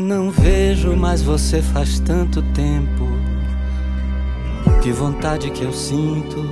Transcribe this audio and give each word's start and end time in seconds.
Não 0.00 0.30
vejo 0.30 0.96
mais 0.96 1.20
você 1.20 1.60
faz 1.60 2.00
tanto 2.00 2.40
tempo. 2.54 3.06
Que 4.82 4.90
vontade 4.90 5.50
que 5.50 5.62
eu 5.62 5.72
sinto 5.74 6.42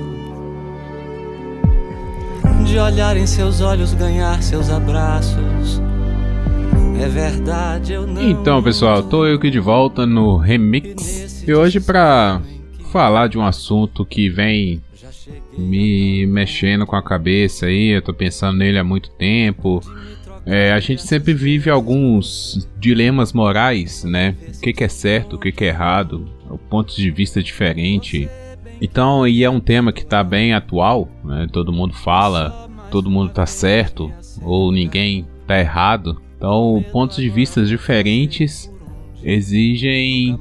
de 2.63 2.77
olhar 2.77 3.17
em 3.17 3.25
seus 3.25 3.59
olhos, 3.59 3.95
ganhar 3.95 4.43
seus 4.43 4.69
abraços. 4.69 5.81
É 7.01 7.07
verdade, 7.07 7.93
eu 7.93 8.05
não. 8.05 8.21
Então, 8.21 8.61
pessoal, 8.61 9.01
tô 9.01 9.25
eu 9.25 9.37
aqui 9.37 9.49
de 9.49 9.59
volta 9.59 10.05
no 10.05 10.37
Remix. 10.37 11.43
E 11.47 11.51
hoje, 11.51 11.79
pra 11.79 12.39
falar 12.91 13.29
de 13.29 13.39
um 13.39 13.43
assunto 13.43 14.05
que 14.05 14.29
vem 14.29 14.79
me 15.57 16.27
mexendo 16.27 16.85
com 16.85 16.95
a 16.95 17.01
cabeça 17.01 17.65
aí, 17.65 17.95
eu 17.95 18.01
tô 18.03 18.13
pensando 18.13 18.59
nele 18.59 18.77
há 18.77 18.83
muito 18.83 19.09
tempo. 19.09 19.81
É, 20.51 20.73
a 20.73 20.79
gente 20.79 21.03
sempre 21.03 21.31
vive 21.31 21.69
alguns 21.69 22.67
dilemas 22.79 23.31
morais, 23.33 24.03
né? 24.03 24.35
O 24.47 24.59
que, 24.59 24.73
que 24.73 24.83
é 24.83 24.87
certo, 24.87 25.35
o 25.35 25.39
que, 25.39 25.51
que 25.51 25.63
é 25.63 25.67
errado, 25.67 26.27
pontos 26.71 26.95
de 26.95 27.11
vista 27.11 27.43
diferentes. 27.43 28.27
Então, 28.81 29.27
e 29.27 29.43
é 29.43 29.49
um 29.49 29.59
tema 29.59 29.93
que 29.93 30.01
está 30.01 30.23
bem 30.23 30.55
atual, 30.55 31.07
né? 31.23 31.45
Todo 31.51 31.71
mundo 31.71 31.93
fala, 31.93 32.67
todo 32.89 33.11
mundo 33.11 33.29
está 33.29 33.45
certo 33.45 34.11
ou 34.41 34.71
ninguém 34.71 35.27
está 35.41 35.59
errado. 35.59 36.19
Então, 36.35 36.83
pontos 36.91 37.17
de 37.17 37.29
vista 37.29 37.63
diferentes 37.63 38.71
exigem 39.23 40.39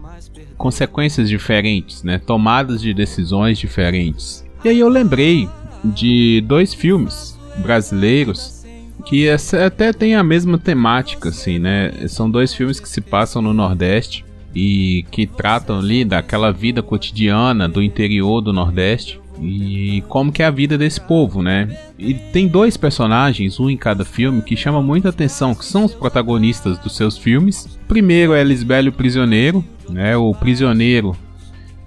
consequências 0.56 1.28
diferentes, 1.28 2.03
né? 2.03 2.17
Tomadas 2.17 2.81
de 2.81 2.95
decisões 2.95 3.59
diferentes. 3.59 4.43
E 4.65 4.70
aí 4.70 4.81
eu 4.81 4.89
lembrei 4.89 5.47
de 5.84 6.43
dois 6.47 6.72
filmes 6.72 7.39
brasileiros 7.59 8.58
que 9.04 9.28
até 9.28 9.92
tem 9.92 10.14
a 10.14 10.22
mesma 10.22 10.58
temática, 10.58 11.28
assim, 11.28 11.58
né? 11.58 11.92
São 12.08 12.30
dois 12.30 12.52
filmes 12.52 12.80
que 12.80 12.88
se 12.88 13.00
passam 13.00 13.41
no 13.41 13.54
Nordeste 13.54 14.24
e 14.54 15.04
que 15.10 15.27
tratam 15.27 15.78
ali 15.78 16.04
daquela 16.04 16.52
vida 16.52 16.82
cotidiana 16.82 17.69
do 17.69 17.82
interior 17.82 18.41
do 18.41 18.52
Nordeste 18.52 19.20
e 19.41 20.02
como 20.08 20.32
que 20.32 20.42
é 20.42 20.46
a 20.46 20.50
vida 20.50 20.76
desse 20.76 21.00
povo, 21.00 21.42
né? 21.42 21.78
E 21.98 22.12
tem 22.14 22.48
dois 22.48 22.76
personagens, 22.76 23.60
um 23.60 23.70
em 23.70 23.76
cada 23.76 24.04
filme, 24.04 24.42
que 24.42 24.56
chama 24.56 24.82
muita 24.82 25.10
atenção, 25.10 25.54
que 25.54 25.64
são 25.64 25.84
os 25.84 25.94
protagonistas 25.94 26.78
dos 26.78 26.96
seus 26.96 27.16
filmes. 27.16 27.78
Primeiro 27.86 28.32
é 28.34 28.42
Lisbélio 28.42 28.92
Prisioneiro, 28.92 29.64
né? 29.88 30.16
O 30.16 30.34
prisioneiro, 30.34 31.16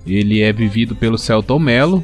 ele 0.07 0.41
é 0.41 0.53
vivido 0.53 0.95
pelo 0.95 1.17
Celton 1.17 1.59
Mello, 1.59 2.03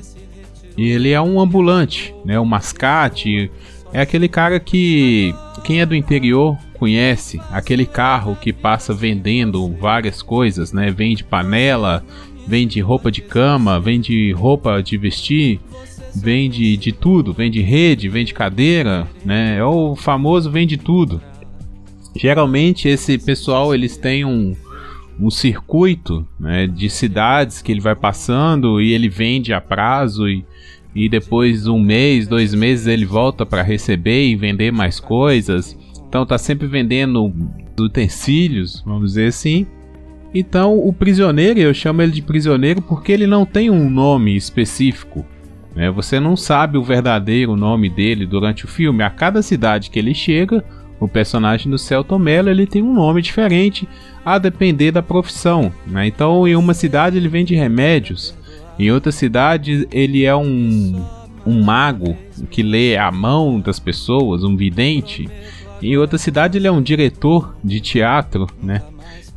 e 0.77 0.89
ele 0.89 1.09
é 1.11 1.21
um 1.21 1.39
ambulante, 1.39 2.13
né? 2.25 2.39
Um 2.39 2.45
mascate, 2.45 3.49
é 3.93 4.01
aquele 4.01 4.27
cara 4.27 4.59
que 4.59 5.33
quem 5.63 5.81
é 5.81 5.85
do 5.85 5.95
interior 5.95 6.57
conhece, 6.77 7.41
aquele 7.51 7.85
carro 7.85 8.35
que 8.35 8.53
passa 8.53 8.93
vendendo 8.93 9.67
várias 9.79 10.21
coisas, 10.21 10.71
né? 10.71 10.91
Vende 10.91 11.23
panela, 11.23 12.03
vende 12.47 12.79
roupa 12.79 13.11
de 13.11 13.21
cama, 13.21 13.79
vende 13.79 14.31
roupa 14.31 14.81
de 14.81 14.97
vestir, 14.97 15.59
vende 16.15 16.77
de 16.77 16.91
tudo, 16.91 17.33
vende 17.33 17.61
rede, 17.61 18.07
vende 18.07 18.33
cadeira, 18.33 19.07
né? 19.25 19.57
É 19.57 19.63
o 19.63 19.95
famoso 19.95 20.51
vende 20.51 20.77
tudo. 20.77 21.21
Geralmente 22.15 22.87
esse 22.87 23.17
pessoal 23.17 23.73
eles 23.73 23.97
têm 23.97 24.25
um, 24.25 24.55
um 25.19 25.29
circuito 25.29 26.27
né, 26.39 26.67
de 26.67 26.89
cidades 26.89 27.61
que 27.61 27.71
ele 27.71 27.81
vai 27.81 27.95
passando 27.95 28.81
e 28.81 28.93
ele 28.93 29.09
vende 29.09 29.53
a 29.53 29.61
prazo 29.61 30.27
e 30.27 30.45
e 30.97 31.07
depois 31.07 31.67
um 31.67 31.79
mês, 31.79 32.27
dois 32.27 32.55
meses 32.55 32.87
ele 32.87 33.05
volta 33.05 33.45
para 33.45 33.61
receber 33.61 34.29
e 34.29 34.35
vender 34.35 34.71
mais 34.71 34.99
coisas. 34.99 35.77
Então 36.09 36.25
tá 36.25 36.39
sempre 36.39 36.65
vendendo 36.65 37.31
utensílios, 37.79 38.81
vamos 38.83 39.11
dizer 39.11 39.27
assim. 39.27 39.67
Então 40.33 40.75
o 40.75 40.91
prisioneiro, 40.91 41.59
eu 41.59 41.71
chamo 41.71 42.01
ele 42.01 42.13
de 42.13 42.23
prisioneiro 42.23 42.81
porque 42.81 43.11
ele 43.11 43.27
não 43.27 43.45
tem 43.45 43.69
um 43.69 43.91
nome 43.91 44.35
específico. 44.35 45.23
Né? 45.75 45.91
Você 45.91 46.19
não 46.19 46.35
sabe 46.35 46.79
o 46.79 46.83
verdadeiro 46.83 47.55
nome 47.55 47.89
dele 47.89 48.25
durante 48.25 48.65
o 48.65 48.67
filme. 48.67 49.03
A 49.03 49.09
cada 49.11 49.43
cidade 49.43 49.91
que 49.91 49.99
ele 49.99 50.15
chega, 50.15 50.65
o 50.99 51.07
personagem 51.07 51.69
do 51.69 51.77
Celton 51.77 52.17
Mello 52.17 52.49
ele 52.49 52.65
tem 52.65 52.81
um 52.81 52.93
nome 52.93 53.21
diferente 53.21 53.87
a 54.25 54.39
depender 54.39 54.89
da 54.89 55.03
profissão. 55.03 55.71
Né? 55.85 56.07
Então 56.07 56.47
em 56.47 56.55
uma 56.55 56.73
cidade 56.73 57.17
ele 57.17 57.27
vende 57.27 57.53
remédios. 57.53 58.35
Em 58.79 58.91
outras 58.91 59.15
cidades, 59.15 59.85
ele 59.91 60.23
é 60.23 60.35
um, 60.35 61.03
um 61.45 61.63
mago 61.63 62.15
que 62.49 62.61
lê 62.61 62.97
a 62.97 63.11
mão 63.11 63.59
das 63.59 63.79
pessoas, 63.79 64.43
um 64.43 64.55
vidente. 64.55 65.27
Em 65.81 65.97
outra 65.97 66.17
cidade, 66.17 66.57
ele 66.57 66.67
é 66.67 66.71
um 66.71 66.81
diretor 66.81 67.55
de 67.63 67.79
teatro, 67.79 68.47
né? 68.61 68.81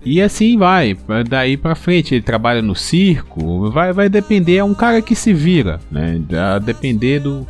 E 0.05 0.21
assim 0.23 0.57
vai, 0.57 0.97
daí 1.29 1.59
para 1.59 1.75
frente 1.75 2.15
ele 2.15 2.23
trabalha 2.23 2.63
no 2.63 2.75
circo, 2.75 3.71
vai, 3.71 3.93
vai 3.93 4.09
depender, 4.09 4.57
é 4.57 4.65
um 4.65 4.73
cara 4.73 5.03
que 5.03 5.15
se 5.15 5.35
vira, 5.35 5.79
né? 5.91 6.19
A 6.55 6.59
depender 6.59 7.21
do, 7.21 7.47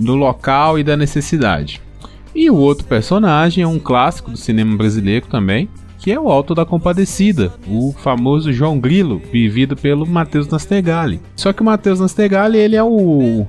do 0.00 0.14
local 0.14 0.78
e 0.78 0.82
da 0.82 0.96
necessidade. 0.96 1.82
E 2.34 2.48
o 2.48 2.56
outro 2.56 2.86
personagem 2.86 3.62
é 3.62 3.66
um 3.66 3.78
clássico 3.78 4.30
do 4.30 4.38
cinema 4.38 4.74
brasileiro 4.74 5.26
também, 5.26 5.68
que 6.02 6.10
é 6.10 6.18
o 6.18 6.28
Alto 6.28 6.52
da 6.52 6.66
Compadecida, 6.66 7.52
o 7.68 7.94
famoso 7.96 8.52
João 8.52 8.80
Grilo, 8.80 9.22
vivido 9.32 9.76
pelo 9.76 10.04
Matheus 10.04 10.48
Nastegali. 10.48 11.20
Só 11.36 11.52
que 11.52 11.62
o 11.62 11.64
Matheus 11.64 12.00
Nastegali, 12.00 12.58
ele 12.58 12.74
é 12.74 12.82
o 12.82 13.46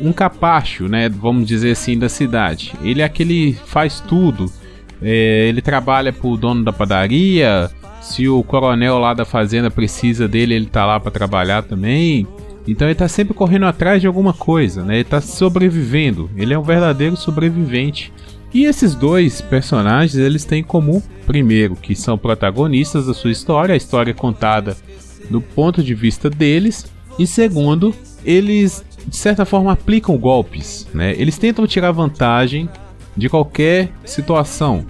um 0.00 0.12
capacho, 0.12 0.88
né, 0.88 1.08
vamos 1.08 1.46
dizer 1.46 1.70
assim, 1.70 1.96
da 1.96 2.08
cidade. 2.08 2.72
Ele 2.82 3.02
é 3.02 3.04
aquele 3.04 3.52
faz 3.66 4.00
tudo. 4.00 4.50
É, 5.00 5.46
ele 5.48 5.62
trabalha 5.62 6.12
pro 6.12 6.36
dono 6.36 6.64
da 6.64 6.72
padaria. 6.72 7.70
Se 8.00 8.28
o 8.28 8.42
coronel 8.42 8.98
lá 8.98 9.14
da 9.14 9.24
fazenda 9.24 9.70
precisa 9.70 10.26
dele, 10.26 10.54
ele 10.54 10.66
tá 10.66 10.84
lá 10.84 10.98
para 10.98 11.12
trabalhar 11.12 11.62
também. 11.62 12.26
Então 12.66 12.88
ele 12.88 12.96
tá 12.96 13.06
sempre 13.06 13.32
correndo 13.32 13.66
atrás 13.66 14.00
de 14.00 14.08
alguma 14.08 14.32
coisa, 14.32 14.82
né? 14.84 14.96
Ele 14.96 15.04
tá 15.04 15.20
sobrevivendo. 15.20 16.28
Ele 16.36 16.52
é 16.52 16.58
um 16.58 16.62
verdadeiro 16.62 17.16
sobrevivente. 17.16 18.12
E 18.54 18.64
esses 18.64 18.94
dois 18.94 19.40
personagens, 19.40 20.14
eles 20.14 20.44
têm 20.44 20.60
em 20.60 20.64
comum, 20.64 21.02
primeiro, 21.26 21.74
que 21.74 21.94
são 21.94 22.18
protagonistas 22.18 23.06
da 23.06 23.14
sua 23.14 23.30
história, 23.30 23.72
a 23.72 23.76
história 23.76 24.10
é 24.10 24.14
contada 24.14 24.76
do 25.30 25.40
ponto 25.40 25.82
de 25.82 25.94
vista 25.94 26.28
deles, 26.28 26.86
e 27.18 27.26
segundo, 27.26 27.94
eles 28.24 28.84
de 29.06 29.16
certa 29.16 29.44
forma 29.44 29.72
aplicam 29.72 30.16
golpes, 30.16 30.86
né? 30.92 31.12
Eles 31.18 31.38
tentam 31.38 31.66
tirar 31.66 31.92
vantagem 31.92 32.68
de 33.16 33.28
qualquer 33.28 33.90
situação. 34.04 34.84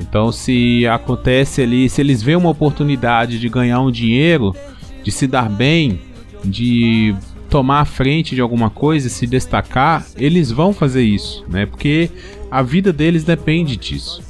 Então, 0.00 0.32
se 0.32 0.86
acontece 0.86 1.62
ali, 1.62 1.88
se 1.88 2.00
eles 2.00 2.22
veem 2.22 2.38
uma 2.38 2.50
oportunidade 2.50 3.38
de 3.38 3.48
ganhar 3.48 3.80
um 3.80 3.90
dinheiro, 3.90 4.54
de 5.02 5.10
se 5.10 5.26
dar 5.26 5.48
bem, 5.48 6.00
de 6.44 7.14
tomar 7.50 7.80
a 7.80 7.84
frente 7.84 8.34
de 8.34 8.40
alguma 8.40 8.70
coisa, 8.70 9.08
se 9.08 9.26
destacar, 9.26 10.06
eles 10.16 10.50
vão 10.50 10.72
fazer 10.72 11.02
isso, 11.02 11.44
né? 11.48 11.66
Porque 11.66 12.08
a 12.50 12.62
vida 12.62 12.92
deles 12.92 13.24
depende 13.24 13.76
disso. 13.76 14.22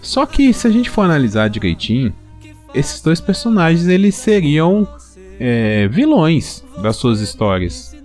Só 0.00 0.24
que 0.24 0.52
se 0.52 0.66
a 0.66 0.70
gente 0.70 0.88
for 0.88 1.02
analisar 1.02 1.48
direitinho, 1.48 2.14
esses 2.72 3.00
dois 3.02 3.20
personagens 3.20 3.88
eles 3.88 4.14
seriam 4.14 4.86
é, 5.38 5.88
vilões 5.88 6.64
das 6.80 6.96
suas 6.96 7.20
histórias, 7.20 7.96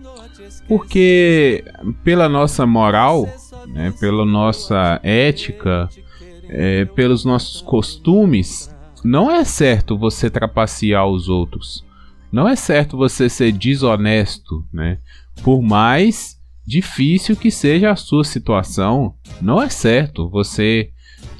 porque 0.67 1.63
pela 2.03 2.27
nossa 2.27 2.65
moral, 2.65 3.27
né, 3.67 3.93
pela 3.99 4.25
nossa 4.25 4.99
ética, 5.03 5.89
é, 6.47 6.85
pelos 6.85 7.23
nossos 7.25 7.61
costumes, 7.61 8.73
não 9.03 9.29
é 9.29 9.43
certo 9.43 9.97
você 9.97 10.29
trapacear 10.29 11.07
os 11.07 11.29
outros. 11.29 11.83
Não 12.31 12.47
é 12.47 12.55
certo 12.55 12.97
você 12.97 13.29
ser 13.29 13.51
desonesto, 13.51 14.65
né? 14.71 14.99
Por 15.43 15.61
mais 15.61 16.37
difícil 16.65 17.35
que 17.35 17.49
seja 17.49 17.91
a 17.91 17.95
sua 17.95 18.23
situação, 18.23 19.15
não 19.41 19.59
é 19.61 19.69
certo 19.69 20.29
você 20.29 20.91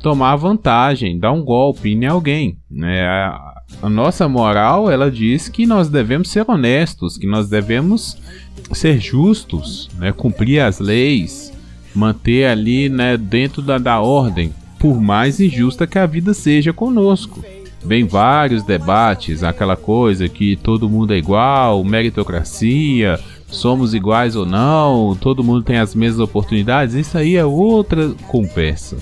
tomar 0.01 0.35
vantagem, 0.35 1.19
dar 1.19 1.31
um 1.31 1.43
golpe 1.43 1.89
em 1.89 2.05
alguém. 2.05 2.57
Né? 2.69 3.05
A, 3.05 3.55
nossa 3.89 4.27
moral 4.27 4.89
ela 4.89 5.11
diz 5.11 5.47
que 5.47 5.67
nós 5.67 5.89
devemos 5.89 6.29
ser 6.29 6.49
honestos, 6.49 7.17
que 7.17 7.27
nós 7.27 7.47
devemos 7.47 8.17
ser 8.73 8.99
justos, 8.99 9.89
né? 9.99 10.11
cumprir 10.11 10.61
as 10.61 10.79
leis, 10.79 11.53
manter 11.93 12.45
ali 12.45 12.89
né, 12.89 13.15
dentro 13.15 13.61
da, 13.61 13.77
da 13.77 13.99
ordem, 13.99 14.51
por 14.79 14.99
mais 14.99 15.39
injusta 15.39 15.85
que 15.85 15.99
a 15.99 16.05
vida 16.05 16.33
seja 16.33 16.73
conosco. 16.73 17.43
Vem 17.83 18.05
vários 18.05 18.63
debates, 18.63 19.43
aquela 19.43 19.75
coisa 19.75 20.27
que 20.27 20.55
todo 20.57 20.89
mundo 20.89 21.13
é 21.13 21.17
igual, 21.17 21.83
meritocracia, 21.83 23.19
somos 23.47 23.93
iguais 23.93 24.35
ou 24.35 24.45
não, 24.45 25.15
todo 25.15 25.43
mundo 25.43 25.63
tem 25.63 25.77
as 25.77 25.95
mesmas 25.95 26.19
oportunidades, 26.19 26.95
isso 26.95 27.17
aí 27.17 27.35
é 27.35 27.45
outra 27.45 28.09
conversa. 28.27 28.97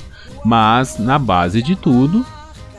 Mas 0.45 0.99
na 0.99 1.17
base 1.17 1.61
de 1.61 1.75
tudo, 1.75 2.25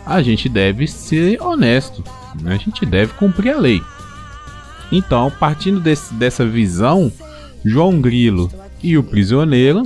a 0.07 0.23
gente 0.23 0.49
deve 0.49 0.87
ser 0.87 1.43
honesto, 1.43 2.03
né? 2.41 2.55
a 2.55 2.57
gente 2.57 2.87
deve 2.87 3.13
cumprir 3.15 3.53
a 3.53 3.59
lei. 3.59 3.83
Então, 4.91 5.31
partindo 5.39 5.81
desse, 5.81 6.15
dessa 6.15 6.47
visão, 6.47 7.13
João 7.65 8.01
Grilo 8.01 8.51
e 8.83 8.97
o 8.97 9.03
prisioneiro 9.03 9.83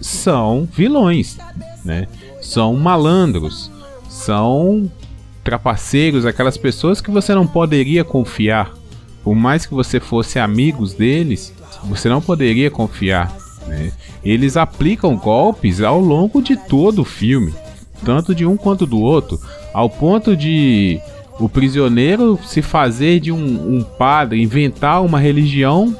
são 0.00 0.68
vilões, 0.70 1.38
né? 1.84 2.06
são 2.42 2.74
malandros, 2.74 3.70
são 4.08 4.90
trapaceiros, 5.42 6.26
aquelas 6.26 6.56
pessoas 6.56 7.00
que 7.00 7.10
você 7.10 7.34
não 7.34 7.46
poderia 7.46 8.04
confiar. 8.04 8.72
Por 9.22 9.34
mais 9.34 9.66
que 9.66 9.74
você 9.74 10.00
fosse 10.00 10.38
amigos 10.38 10.94
deles, 10.94 11.52
você 11.84 12.08
não 12.08 12.20
poderia 12.20 12.70
confiar. 12.70 13.34
Né? 13.66 13.92
Eles 14.24 14.56
aplicam 14.56 15.16
golpes 15.16 15.80
ao 15.80 16.00
longo 16.00 16.42
de 16.42 16.56
todo 16.56 17.02
o 17.02 17.04
filme, 17.04 17.54
tanto 18.04 18.34
de 18.34 18.46
um 18.46 18.56
quanto 18.56 18.86
do 18.86 18.98
outro, 18.98 19.38
ao 19.72 19.88
ponto 19.88 20.36
de 20.36 21.00
o 21.38 21.48
prisioneiro 21.48 22.38
se 22.44 22.60
fazer 22.60 23.20
de 23.20 23.32
um, 23.32 23.76
um 23.76 23.82
padre, 23.82 24.42
inventar 24.42 25.02
uma 25.02 25.18
religião, 25.18 25.96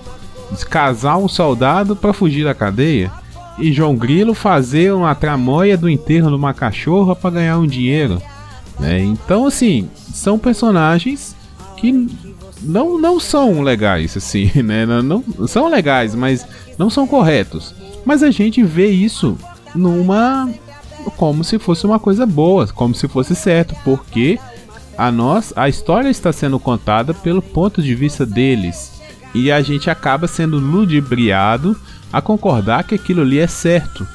casar 0.69 1.16
um 1.16 1.28
soldado 1.28 1.96
para 1.96 2.12
fugir 2.12 2.44
da 2.44 2.54
cadeia. 2.54 3.10
E 3.58 3.72
João 3.72 3.94
Grilo 3.94 4.34
fazer 4.34 4.93
uma 4.93 5.14
tramóia 5.14 5.76
do 5.76 5.88
enterro 5.88 6.28
de 6.28 6.34
uma 6.34 6.54
cachorra 6.54 7.14
para 7.14 7.31
ganhar 7.31 7.58
um 7.58 7.66
dinheiro. 7.66 8.20
Né? 8.81 9.00
Então, 9.03 9.47
assim, 9.47 9.88
são 10.12 10.38
personagens 10.38 11.37
que 11.77 12.09
não, 12.62 12.99
não 12.99 13.21
são 13.21 13.61
legais, 13.62 14.17
assim, 14.17 14.50
né? 14.62 14.87
Não, 14.87 15.03
não, 15.03 15.47
são 15.47 15.69
legais, 15.69 16.15
mas 16.15 16.47
não 16.79 16.91
são 16.91 17.06
corretos. 17.06 17.75
Mas 18.05 18.23
a 18.23 18.31
gente 18.31 18.62
vê 18.62 18.88
isso 18.88 19.37
numa. 19.75 20.49
como 21.17 21.44
se 21.44 21.59
fosse 21.59 21.85
uma 21.87 21.99
coisa 21.99 22.25
boa, 22.27 22.67
como 22.69 22.94
se 22.94 23.06
fosse 23.06 23.35
certo, 23.37 23.77
porque 23.85 24.38
a 24.97 25.11
nós 25.11 25.53
a 25.56 25.69
história 25.69 26.09
está 26.09 26.32
sendo 26.32 26.59
contada 26.59 27.15
pelo 27.15 27.41
ponto 27.43 27.82
de 27.82 27.94
vista 27.94 28.27
deles 28.27 29.00
e 29.35 29.50
a 29.50 29.62
gente 29.62 29.88
acaba 29.88 30.27
sendo 30.27 30.59
ludibriado 30.59 31.77
a 32.12 32.21
concordar 32.21 32.85
que 32.85 32.94
aquilo 32.94 33.23
ali 33.23 33.38
é 33.38 33.47
certo. 33.47 34.06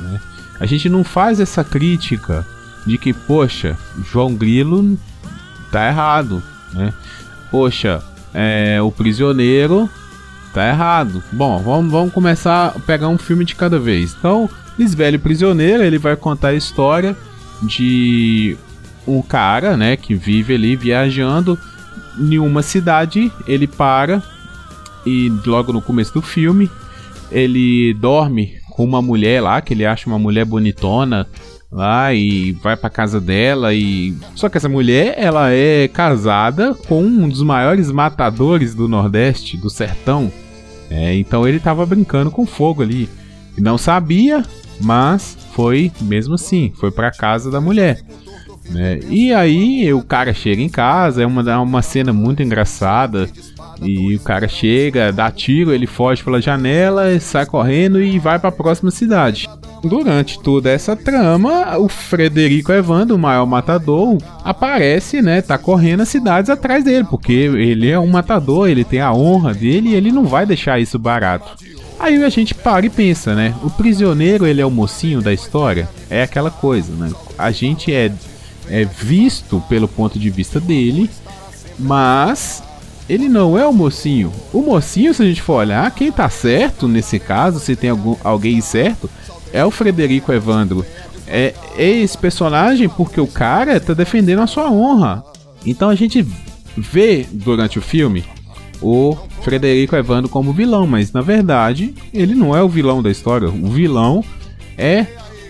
Né? 0.00 0.20
A 0.58 0.66
gente 0.66 0.88
não 0.88 1.04
faz 1.04 1.40
essa 1.40 1.62
crítica 1.62 2.46
de 2.86 2.98
que, 2.98 3.12
poxa, 3.12 3.76
João 4.10 4.34
Grilo 4.34 4.98
tá 5.70 5.88
errado, 5.88 6.42
né? 6.72 6.92
Poxa, 7.50 8.02
é, 8.32 8.80
o 8.82 8.90
prisioneiro 8.90 9.88
tá 10.52 10.68
errado. 10.68 11.22
Bom, 11.32 11.62
vamos, 11.62 11.90
vamos 11.90 12.12
começar 12.12 12.74
a 12.76 12.80
pegar 12.80 13.08
um 13.08 13.18
filme 13.18 13.44
de 13.44 13.54
cada 13.54 13.78
vez. 13.78 14.14
Então, 14.18 14.48
Lisbelo 14.78 15.18
Prisioneiro, 15.18 15.82
ele 15.82 15.98
vai 15.98 16.16
contar 16.16 16.48
a 16.48 16.54
história 16.54 17.16
de 17.62 18.56
um 19.06 19.22
cara, 19.22 19.76
né, 19.76 19.96
que 19.96 20.14
vive 20.14 20.54
ali 20.54 20.76
viajando 20.76 21.58
em 22.18 22.38
uma 22.38 22.62
cidade, 22.62 23.32
ele 23.46 23.66
para 23.66 24.22
e 25.04 25.30
logo 25.44 25.72
no 25.72 25.82
começo 25.82 26.14
do 26.14 26.22
filme 26.22 26.70
ele 27.30 27.92
dorme 27.94 28.54
com 28.70 28.84
uma 28.84 29.02
mulher 29.02 29.42
lá, 29.42 29.60
que 29.60 29.74
ele 29.74 29.84
acha 29.84 30.08
uma 30.08 30.18
mulher 30.18 30.44
bonitona 30.44 31.26
lá 31.74 32.14
e 32.14 32.52
vai 32.52 32.76
para 32.76 32.88
casa 32.88 33.20
dela 33.20 33.74
e 33.74 34.14
só 34.36 34.48
que 34.48 34.56
essa 34.56 34.68
mulher 34.68 35.16
ela 35.18 35.50
é 35.50 35.88
casada 35.88 36.72
com 36.72 37.02
um 37.02 37.28
dos 37.28 37.42
maiores 37.42 37.90
matadores 37.90 38.76
do 38.76 38.86
Nordeste, 38.86 39.56
do 39.56 39.68
sertão. 39.68 40.30
É, 40.88 41.16
então 41.16 41.48
ele 41.48 41.58
tava 41.58 41.84
brincando 41.84 42.30
com 42.30 42.46
fogo 42.46 42.80
ali. 42.80 43.08
E 43.58 43.60
não 43.60 43.76
sabia, 43.76 44.44
mas 44.80 45.36
foi 45.52 45.90
mesmo 46.00 46.34
assim, 46.34 46.72
foi 46.76 46.92
para 46.92 47.10
casa 47.10 47.50
da 47.50 47.60
mulher. 47.60 48.00
Né? 48.70 49.00
E 49.08 49.32
aí 49.32 49.92
o 49.92 50.02
cara 50.02 50.32
chega 50.32 50.62
em 50.62 50.68
casa, 50.68 51.22
é 51.24 51.26
uma, 51.26 51.60
uma 51.60 51.82
cena 51.82 52.12
muito 52.12 52.40
engraçada. 52.40 53.28
E 53.82 54.14
o 54.14 54.20
cara 54.20 54.46
chega, 54.46 55.12
dá 55.12 55.28
tiro, 55.28 55.72
ele 55.72 55.88
foge 55.88 56.22
pela 56.22 56.40
janela, 56.40 57.18
sai 57.18 57.44
correndo 57.44 58.00
e 58.00 58.16
vai 58.20 58.38
para 58.38 58.50
a 58.50 58.52
próxima 58.52 58.92
cidade. 58.92 59.48
Durante 59.84 60.40
toda 60.40 60.70
essa 60.70 60.96
trama, 60.96 61.76
o 61.78 61.88
Frederico 61.88 62.72
Evandro, 62.72 63.16
o 63.16 63.18
maior 63.18 63.46
matador, 63.46 64.16
aparece, 64.42 65.20
né? 65.20 65.42
Tá 65.42 65.58
correndo 65.58 66.00
as 66.00 66.08
cidades 66.08 66.48
atrás 66.48 66.84
dele, 66.84 67.06
porque 67.08 67.32
ele 67.32 67.90
é 67.90 67.98
um 67.98 68.06
matador, 68.06 68.68
ele 68.68 68.82
tem 68.82 69.00
a 69.00 69.12
honra 69.12 69.52
dele 69.52 69.90
e 69.90 69.94
ele 69.94 70.10
não 70.10 70.24
vai 70.24 70.46
deixar 70.46 70.80
isso 70.80 70.98
barato. 70.98 71.54
Aí 72.00 72.22
a 72.22 72.28
gente 72.28 72.54
para 72.54 72.86
e 72.86 72.90
pensa, 72.90 73.34
né? 73.34 73.54
O 73.62 73.70
prisioneiro, 73.70 74.46
ele 74.46 74.60
é 74.60 74.66
o 74.66 74.70
mocinho 74.70 75.20
da 75.20 75.32
história? 75.32 75.88
É 76.08 76.22
aquela 76.22 76.50
coisa, 76.50 76.92
né? 76.92 77.10
A 77.36 77.50
gente 77.50 77.92
é, 77.92 78.10
é 78.68 78.84
visto 78.84 79.62
pelo 79.68 79.86
ponto 79.86 80.18
de 80.18 80.30
vista 80.30 80.58
dele, 80.58 81.10
mas 81.78 82.62
ele 83.08 83.28
não 83.28 83.58
é 83.58 83.66
o 83.66 83.72
mocinho. 83.72 84.32
O 84.52 84.62
mocinho, 84.62 85.12
se 85.12 85.22
a 85.22 85.26
gente 85.26 85.42
for 85.42 85.54
olhar, 85.54 85.90
quem 85.90 86.10
tá 86.10 86.28
certo 86.30 86.88
nesse 86.88 87.18
caso, 87.18 87.60
se 87.60 87.76
tem 87.76 87.90
algum, 87.90 88.16
alguém 88.24 88.60
certo, 88.60 89.10
é 89.54 89.64
o 89.64 89.70
Frederico 89.70 90.32
Evandro. 90.32 90.84
É, 91.26 91.54
é 91.78 91.88
esse 91.88 92.18
personagem 92.18 92.88
porque 92.88 93.20
o 93.20 93.26
cara 93.26 93.80
tá 93.80 93.94
defendendo 93.94 94.40
a 94.40 94.46
sua 94.46 94.70
honra. 94.70 95.24
Então 95.64 95.88
a 95.88 95.94
gente 95.94 96.26
vê 96.76 97.24
durante 97.32 97.78
o 97.78 97.82
filme 97.82 98.24
o 98.82 99.16
Frederico 99.42 99.94
Evandro 99.94 100.28
como 100.28 100.52
vilão, 100.52 100.86
mas 100.86 101.12
na 101.12 101.22
verdade 101.22 101.94
ele 102.12 102.34
não 102.34 102.54
é 102.54 102.62
o 102.62 102.68
vilão 102.68 103.00
da 103.00 103.10
história. 103.10 103.48
O 103.48 103.68
vilão 103.68 104.22
é 104.76 105.06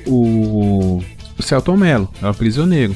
o, 0.06 1.02
o 1.38 1.42
Celton 1.42 1.76
Mello, 1.76 2.08
é 2.22 2.28
o 2.28 2.34
prisioneiro. 2.34 2.94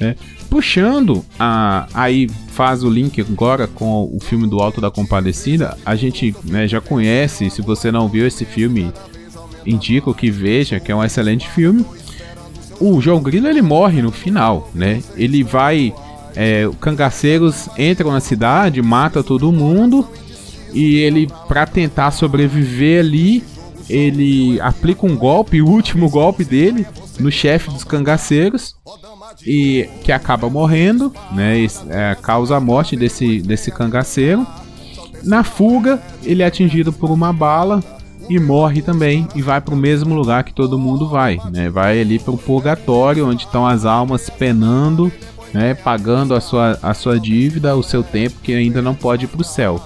Né? 0.00 0.16
Puxando 0.48 1.24
a, 1.38 1.86
aí 1.92 2.28
faz 2.48 2.82
o 2.82 2.88
link 2.88 3.20
agora 3.20 3.66
com 3.66 4.10
o 4.10 4.18
filme 4.20 4.48
do 4.48 4.58
Alto 4.58 4.80
da 4.80 4.90
Compadecida. 4.90 5.76
A 5.84 5.94
gente 5.94 6.34
né, 6.44 6.66
já 6.66 6.80
conhece, 6.80 7.50
se 7.50 7.60
você 7.60 7.92
não 7.92 8.08
viu 8.08 8.26
esse 8.26 8.44
filme, 8.46 8.90
indico 9.66 10.14
que 10.14 10.30
veja, 10.30 10.80
que 10.80 10.92
é 10.92 10.96
um 10.96 11.04
excelente 11.04 11.48
filme. 11.48 11.84
O 12.80 13.00
João 13.00 13.22
Grilo 13.22 13.48
ele 13.48 13.62
morre 13.62 14.02
no 14.02 14.12
final, 14.12 14.70
né? 14.74 15.02
Ele 15.16 15.42
vai. 15.42 15.94
É, 16.38 16.68
cangaceiros 16.80 17.66
entram 17.78 18.12
na 18.12 18.20
cidade, 18.20 18.82
mata 18.82 19.24
todo 19.24 19.50
mundo 19.50 20.06
e 20.76 20.96
ele, 20.96 21.26
para 21.48 21.66
tentar 21.66 22.10
sobreviver 22.10 23.00
ali, 23.00 23.42
ele 23.88 24.60
aplica 24.60 25.06
um 25.06 25.16
golpe, 25.16 25.60
o 25.62 25.66
último 25.66 26.10
golpe 26.10 26.44
dele, 26.44 26.86
no 27.18 27.32
chefe 27.32 27.70
dos 27.70 27.82
cangaceiros 27.82 28.76
e 29.46 29.88
que 30.04 30.12
acaba 30.12 30.50
morrendo, 30.50 31.10
né? 31.32 31.60
E, 31.60 31.70
é, 31.88 32.14
causa 32.20 32.56
a 32.56 32.60
morte 32.60 32.94
desse, 32.94 33.40
desse 33.40 33.70
cangaceiro. 33.70 34.46
Na 35.24 35.42
fuga, 35.42 36.02
ele 36.22 36.42
é 36.42 36.46
atingido 36.46 36.92
por 36.92 37.10
uma 37.10 37.32
bala 37.32 37.82
e 38.28 38.38
morre 38.38 38.82
também 38.82 39.26
e 39.34 39.42
vai 39.42 39.60
para 39.60 39.74
o 39.74 39.76
mesmo 39.76 40.14
lugar 40.14 40.44
que 40.44 40.52
todo 40.52 40.78
mundo 40.78 41.08
vai, 41.08 41.38
né? 41.52 41.68
Vai 41.70 42.00
ali 42.00 42.18
para 42.18 42.34
o 42.34 42.38
purgatório, 42.38 43.26
onde 43.26 43.44
estão 43.44 43.66
as 43.66 43.84
almas 43.84 44.28
penando, 44.28 45.10
né? 45.52 45.74
Pagando 45.74 46.34
a 46.34 46.40
sua, 46.40 46.78
a 46.82 46.94
sua 46.94 47.18
dívida, 47.18 47.76
o 47.76 47.82
seu 47.82 48.02
tempo 48.02 48.36
que 48.42 48.54
ainda 48.54 48.82
não 48.82 48.94
pode 48.94 49.24
ir 49.24 49.28
para 49.28 49.40
o 49.40 49.44
céu. 49.44 49.80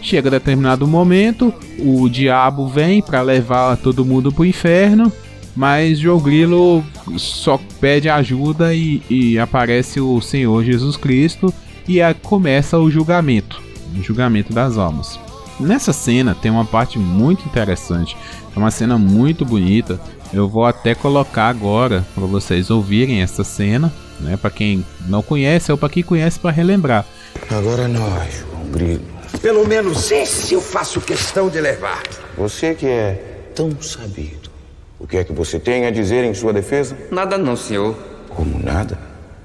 Chega 0.00 0.30
determinado 0.30 0.86
momento, 0.86 1.52
o 1.78 2.08
diabo 2.08 2.68
vem 2.68 3.00
para 3.00 3.22
levar 3.22 3.76
todo 3.78 4.04
mundo 4.04 4.30
para 4.30 4.42
o 4.42 4.46
inferno, 4.46 5.10
mas 5.56 5.98
João 5.98 6.18
Grilo 6.18 6.84
só 7.16 7.58
pede 7.80 8.08
ajuda 8.08 8.74
e, 8.74 9.02
e 9.08 9.38
aparece 9.38 10.00
o 10.00 10.20
Senhor 10.20 10.62
Jesus 10.62 10.96
Cristo 10.96 11.52
e 11.88 12.00
começa 12.22 12.78
o 12.78 12.90
julgamento, 12.90 13.62
o 13.98 14.02
julgamento 14.02 14.52
das 14.52 14.76
almas. 14.76 15.23
Nessa 15.58 15.92
cena 15.92 16.34
tem 16.34 16.50
uma 16.50 16.64
parte 16.64 16.98
muito 16.98 17.44
interessante, 17.46 18.16
é 18.54 18.58
uma 18.58 18.70
cena 18.70 18.98
muito 18.98 19.44
bonita. 19.44 20.00
Eu 20.32 20.48
vou 20.48 20.66
até 20.66 20.94
colocar 20.94 21.48
agora 21.48 22.04
para 22.14 22.24
vocês 22.24 22.70
ouvirem 22.70 23.22
essa 23.22 23.44
cena, 23.44 23.92
né? 24.18 24.36
Para 24.36 24.50
quem 24.50 24.84
não 25.06 25.22
conhece 25.22 25.70
ou 25.70 25.78
para 25.78 25.88
quem 25.88 26.02
conhece 26.02 26.40
para 26.40 26.50
relembrar. 26.50 27.06
Agora 27.50 27.86
nós, 27.86 28.34
João 28.40 28.64
Grilo. 28.70 29.04
Pelo 29.40 29.66
menos 29.66 30.10
esse 30.10 30.54
eu 30.54 30.60
faço 30.60 31.00
questão 31.00 31.48
de 31.48 31.60
levar. 31.60 32.02
Você 32.36 32.74
que 32.74 32.86
é 32.86 33.50
tão 33.54 33.80
sabido, 33.80 34.50
o 34.98 35.06
que 35.06 35.18
é 35.18 35.24
que 35.24 35.32
você 35.32 35.60
tem 35.60 35.86
a 35.86 35.90
dizer 35.90 36.24
em 36.24 36.34
sua 36.34 36.52
defesa? 36.52 36.96
Nada 37.10 37.38
não, 37.38 37.54
senhor. 37.54 37.96
Como 38.28 38.58
nada? 38.58 38.98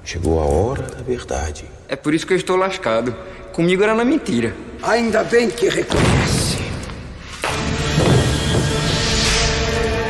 Chegou 0.04 0.40
a 0.40 0.44
hora 0.44 0.82
da 0.82 1.02
verdade. 1.02 1.64
É 1.88 1.94
por 1.94 2.14
isso 2.14 2.26
que 2.26 2.32
eu 2.32 2.36
estou 2.36 2.56
lascado. 2.56 3.14
Comigo 3.52 3.82
era 3.82 3.94
na 3.94 4.04
mentira. 4.04 4.54
Ainda 4.82 5.22
bem 5.24 5.50
que 5.50 5.68
reconhece. 5.68 6.58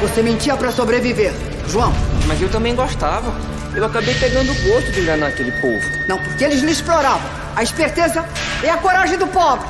Você 0.00 0.22
mentia 0.22 0.56
para 0.56 0.70
sobreviver, 0.70 1.32
João. 1.68 1.92
Mas 2.26 2.40
eu 2.40 2.48
também 2.48 2.74
gostava. 2.76 3.34
Eu 3.74 3.84
acabei 3.84 4.14
pegando 4.14 4.52
o 4.52 4.54
gosto 4.54 4.92
de 4.92 5.00
enganar 5.00 5.28
aquele 5.28 5.50
povo. 5.60 5.82
Não, 6.08 6.18
porque 6.18 6.44
eles 6.44 6.62
lhe 6.62 6.70
exploravam. 6.70 7.28
A 7.56 7.64
esperteza 7.64 8.24
é 8.62 8.70
a 8.70 8.76
coragem 8.76 9.18
do 9.18 9.26
pobre. 9.26 9.66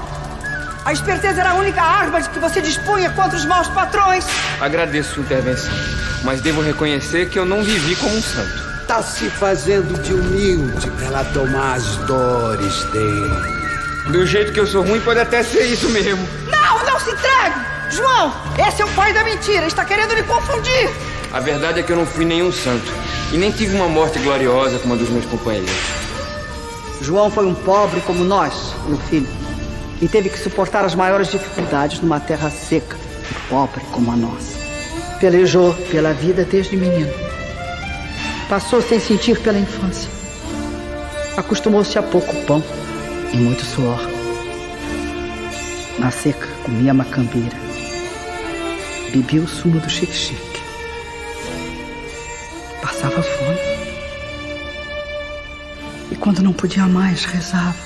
A 0.84 0.92
esperteza 0.92 1.40
era 1.40 1.50
a 1.50 1.54
única 1.54 1.80
arma 1.80 2.20
de 2.20 2.28
que 2.28 2.38
você 2.38 2.60
dispunha 2.60 3.10
contra 3.10 3.36
os 3.36 3.44
maus 3.46 3.68
patrões. 3.68 4.26
Agradeço 4.60 5.14
sua 5.14 5.22
intervenção, 5.22 5.72
mas 6.24 6.42
devo 6.42 6.60
reconhecer 6.60 7.28
que 7.28 7.38
eu 7.38 7.44
não 7.46 7.62
vivi 7.62 7.96
como 7.96 8.14
um 8.14 8.22
santo. 8.22 8.86
Tá 8.86 9.02
se 9.02 9.30
fazendo 9.30 10.00
de 10.02 10.12
humilde 10.12 10.90
pra 10.90 11.06
ela 11.06 11.24
tomar 11.32 11.74
as 11.74 11.96
dores 12.06 12.84
dele. 12.84 13.59
Do 14.10 14.26
jeito 14.26 14.52
que 14.52 14.58
eu 14.58 14.66
sou 14.66 14.82
ruim, 14.82 15.00
pode 15.00 15.20
até 15.20 15.40
ser 15.40 15.62
isso 15.66 15.88
mesmo. 15.90 16.26
Não, 16.50 16.84
não 16.84 16.98
se 16.98 17.10
entregue! 17.12 17.54
João, 17.90 18.32
esse 18.66 18.82
é 18.82 18.84
o 18.84 18.88
pai 18.88 19.12
da 19.12 19.22
mentira, 19.22 19.66
está 19.66 19.84
querendo 19.84 20.16
me 20.16 20.22
confundir. 20.24 20.90
A 21.32 21.38
verdade 21.38 21.78
é 21.78 21.82
que 21.84 21.92
eu 21.92 21.96
não 21.96 22.04
fui 22.04 22.24
nenhum 22.24 22.50
santo. 22.50 22.92
E 23.32 23.36
nem 23.36 23.52
tive 23.52 23.76
uma 23.76 23.86
morte 23.86 24.18
gloriosa 24.18 24.80
como 24.80 24.94
a 24.94 24.96
dos 24.96 25.08
meus 25.08 25.24
companheiros. 25.26 25.70
João 27.00 27.30
foi 27.30 27.46
um 27.46 27.54
pobre 27.54 28.00
como 28.00 28.24
nós, 28.24 28.74
meu 28.88 28.98
filho, 28.98 29.28
e 30.02 30.08
teve 30.08 30.28
que 30.28 30.40
suportar 30.40 30.84
as 30.84 30.96
maiores 30.96 31.28
dificuldades 31.28 32.00
numa 32.00 32.18
terra 32.18 32.50
seca 32.50 32.96
e 33.30 33.48
pobre 33.48 33.80
como 33.92 34.10
a 34.10 34.16
nossa. 34.16 34.58
Pelejou 35.20 35.72
pela 35.88 36.12
vida 36.12 36.44
desde 36.44 36.76
menino. 36.76 37.12
Passou 38.48 38.82
sem 38.82 38.98
sentir 38.98 39.38
pela 39.38 39.58
infância. 39.58 40.10
Acostumou-se 41.36 41.96
a 41.96 42.02
pouco 42.02 42.34
pão 42.44 42.60
e 43.32 43.36
muito 43.36 43.64
suor. 43.64 44.00
Na 45.98 46.10
seca, 46.10 46.46
comia 46.64 46.94
macambeira. 46.94 47.56
Bebia 49.12 49.42
o 49.42 49.48
sumo 49.48 49.78
do 49.80 49.88
xique-xique. 49.88 50.60
Passava 52.80 53.22
fome. 53.22 53.58
E 56.10 56.16
quando 56.16 56.42
não 56.42 56.52
podia 56.52 56.86
mais, 56.86 57.24
rezava. 57.24 57.76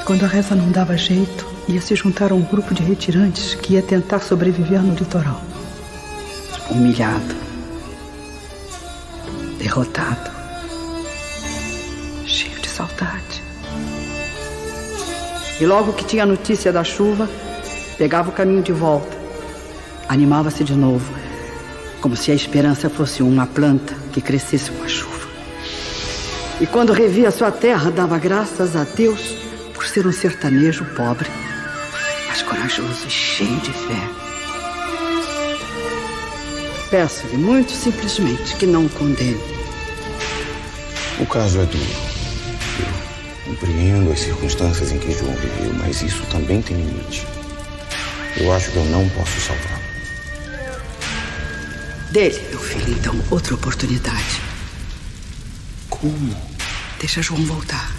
E 0.00 0.04
quando 0.04 0.24
a 0.24 0.28
reza 0.28 0.54
não 0.54 0.70
dava 0.70 0.96
jeito, 0.96 1.46
ia 1.68 1.80
se 1.80 1.94
juntar 1.94 2.32
a 2.32 2.34
um 2.34 2.42
grupo 2.42 2.74
de 2.74 2.82
retirantes 2.82 3.54
que 3.54 3.74
ia 3.74 3.82
tentar 3.82 4.20
sobreviver 4.20 4.82
no 4.82 4.94
litoral. 4.94 5.42
Humilhado. 6.70 7.34
Derrotado. 9.58 10.31
E 15.62 15.64
logo 15.64 15.92
que 15.92 16.04
tinha 16.04 16.26
notícia 16.26 16.72
da 16.72 16.82
chuva, 16.82 17.30
pegava 17.96 18.30
o 18.30 18.32
caminho 18.32 18.64
de 18.64 18.72
volta. 18.72 19.16
Animava-se 20.08 20.64
de 20.64 20.74
novo, 20.74 21.14
como 22.00 22.16
se 22.16 22.32
a 22.32 22.34
esperança 22.34 22.90
fosse 22.90 23.22
uma 23.22 23.46
planta 23.46 23.94
que 24.12 24.20
crescesse 24.20 24.72
com 24.72 24.82
a 24.82 24.88
chuva. 24.88 25.28
E 26.60 26.66
quando 26.66 26.92
revia 26.92 27.30
sua 27.30 27.52
terra, 27.52 27.92
dava 27.92 28.18
graças 28.18 28.74
a 28.74 28.82
Deus 28.82 29.36
por 29.72 29.86
ser 29.86 30.04
um 30.04 30.10
sertanejo 30.10 30.84
pobre, 30.96 31.30
mas 32.26 32.42
corajoso 32.42 33.06
e 33.06 33.10
cheio 33.10 33.60
de 33.60 33.70
fé. 33.70 34.08
Peço-lhe 36.90 37.36
muito 37.36 37.70
simplesmente 37.70 38.56
que 38.56 38.66
não 38.66 38.86
o 38.86 38.90
condene. 38.90 39.40
O 41.20 41.26
caso 41.26 41.60
é 41.60 41.66
duro. 41.66 42.11
Compreendo 43.52 44.10
as 44.10 44.20
circunstâncias 44.20 44.92
em 44.92 44.98
que 44.98 45.12
João 45.12 45.34
viveu, 45.34 45.74
mas 45.74 46.00
isso 46.00 46.22
também 46.30 46.62
tem 46.62 46.74
limite. 46.74 47.26
Eu 48.38 48.50
acho 48.50 48.70
que 48.70 48.76
eu 48.78 48.84
não 48.86 49.06
posso 49.10 49.38
salvá-lo. 49.40 49.82
Dele, 52.10 52.42
meu 52.48 52.58
filho, 52.58 52.92
então, 52.92 53.14
outra 53.30 53.54
oportunidade. 53.54 54.40
Como? 55.90 56.34
Deixa 56.98 57.20
João 57.20 57.44
voltar. 57.44 57.92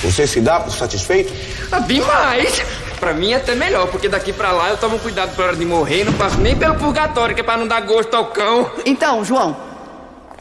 Você 0.00 0.26
se 0.26 0.40
dá 0.40 0.60
por 0.60 0.72
satisfeito? 0.72 1.34
Ah, 1.70 1.80
demais! 1.80 2.62
Pra 2.98 3.12
mim 3.12 3.32
é 3.32 3.36
até 3.36 3.54
melhor, 3.54 3.88
porque 3.88 4.08
daqui 4.08 4.32
pra 4.32 4.52
lá 4.52 4.70
eu 4.70 4.78
tomo 4.78 4.98
cuidado 4.98 5.36
pra 5.36 5.48
hora 5.48 5.56
de 5.56 5.66
morrer 5.66 6.00
e 6.00 6.04
não 6.04 6.14
passo 6.14 6.38
nem 6.38 6.56
pelo 6.56 6.76
purgatório, 6.76 7.34
que 7.34 7.42
é 7.42 7.44
pra 7.44 7.58
não 7.58 7.68
dar 7.68 7.82
gosto 7.82 8.14
ao 8.14 8.28
cão. 8.28 8.70
Então, 8.86 9.22
João, 9.22 9.54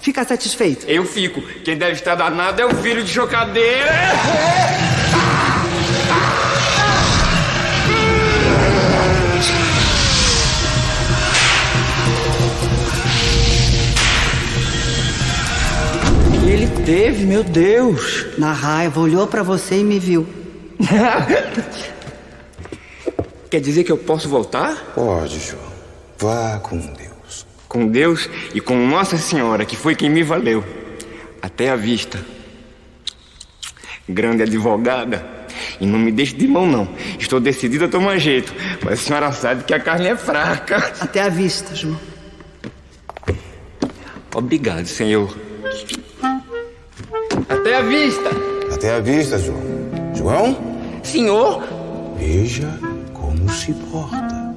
fica 0.06 0.24
satisfeito. 0.24 0.86
Eu 0.88 1.04
fico. 1.04 1.42
Quem 1.64 1.76
deve 1.76 1.94
estar 1.94 2.14
danado 2.14 2.62
é 2.62 2.66
o 2.66 2.76
filho 2.76 3.04
de 3.04 3.10
chocadeira. 3.10 3.90
Ele 16.48 16.68
teve, 16.86 17.26
meu 17.26 17.44
Deus. 17.44 18.28
Na 18.38 18.54
raiva, 18.54 19.02
olhou 19.02 19.26
pra 19.26 19.42
você 19.42 19.80
e 19.80 19.84
me 19.84 19.98
viu. 19.98 20.28
Quer 23.50 23.60
dizer 23.60 23.84
que 23.84 23.92
eu 23.92 23.98
posso 23.98 24.30
voltar? 24.30 24.94
Pode, 24.94 25.40
João. 25.40 25.74
Vá 26.20 26.60
com 26.60 26.78
Deus. 26.78 27.05
Com 27.76 27.88
Deus 27.88 28.30
e 28.54 28.62
com 28.62 28.88
Nossa 28.88 29.18
Senhora, 29.18 29.66
que 29.66 29.76
foi 29.76 29.96
quem 29.96 30.10
me 30.10 30.24
valeu. 30.24 30.64
Até 31.42 31.70
a 31.70 31.76
vista. 31.76 32.26
Grande 34.08 34.44
advogada. 34.44 35.28
E 35.82 35.86
não 35.86 36.00
me 36.00 36.10
deixe 36.10 36.34
de 36.34 36.48
mão, 36.48 36.66
não. 36.66 36.88
Estou 37.20 37.38
decidido 37.38 37.84
a 37.84 37.88
tomar 37.90 38.18
jeito. 38.18 38.54
Mas 38.82 38.94
a 38.94 39.04
senhora 39.04 39.32
sabe 39.34 39.66
que 39.66 39.74
a 39.74 39.80
carne 39.82 40.08
é 40.08 40.16
fraca. 40.16 40.78
Até 41.02 41.24
a 41.24 41.28
vista, 41.28 41.76
João. 41.76 42.00
Obrigado, 44.34 44.86
senhor. 44.86 45.36
Até 47.50 47.76
a 47.76 47.82
vista. 47.82 48.30
Até 48.74 48.96
a 48.96 49.00
vista, 49.02 49.38
João. 49.38 49.62
João, 50.16 50.58
Senhor? 51.04 51.62
veja 52.18 52.80
como 53.12 53.50
se 53.52 53.74
porta. 53.92 54.56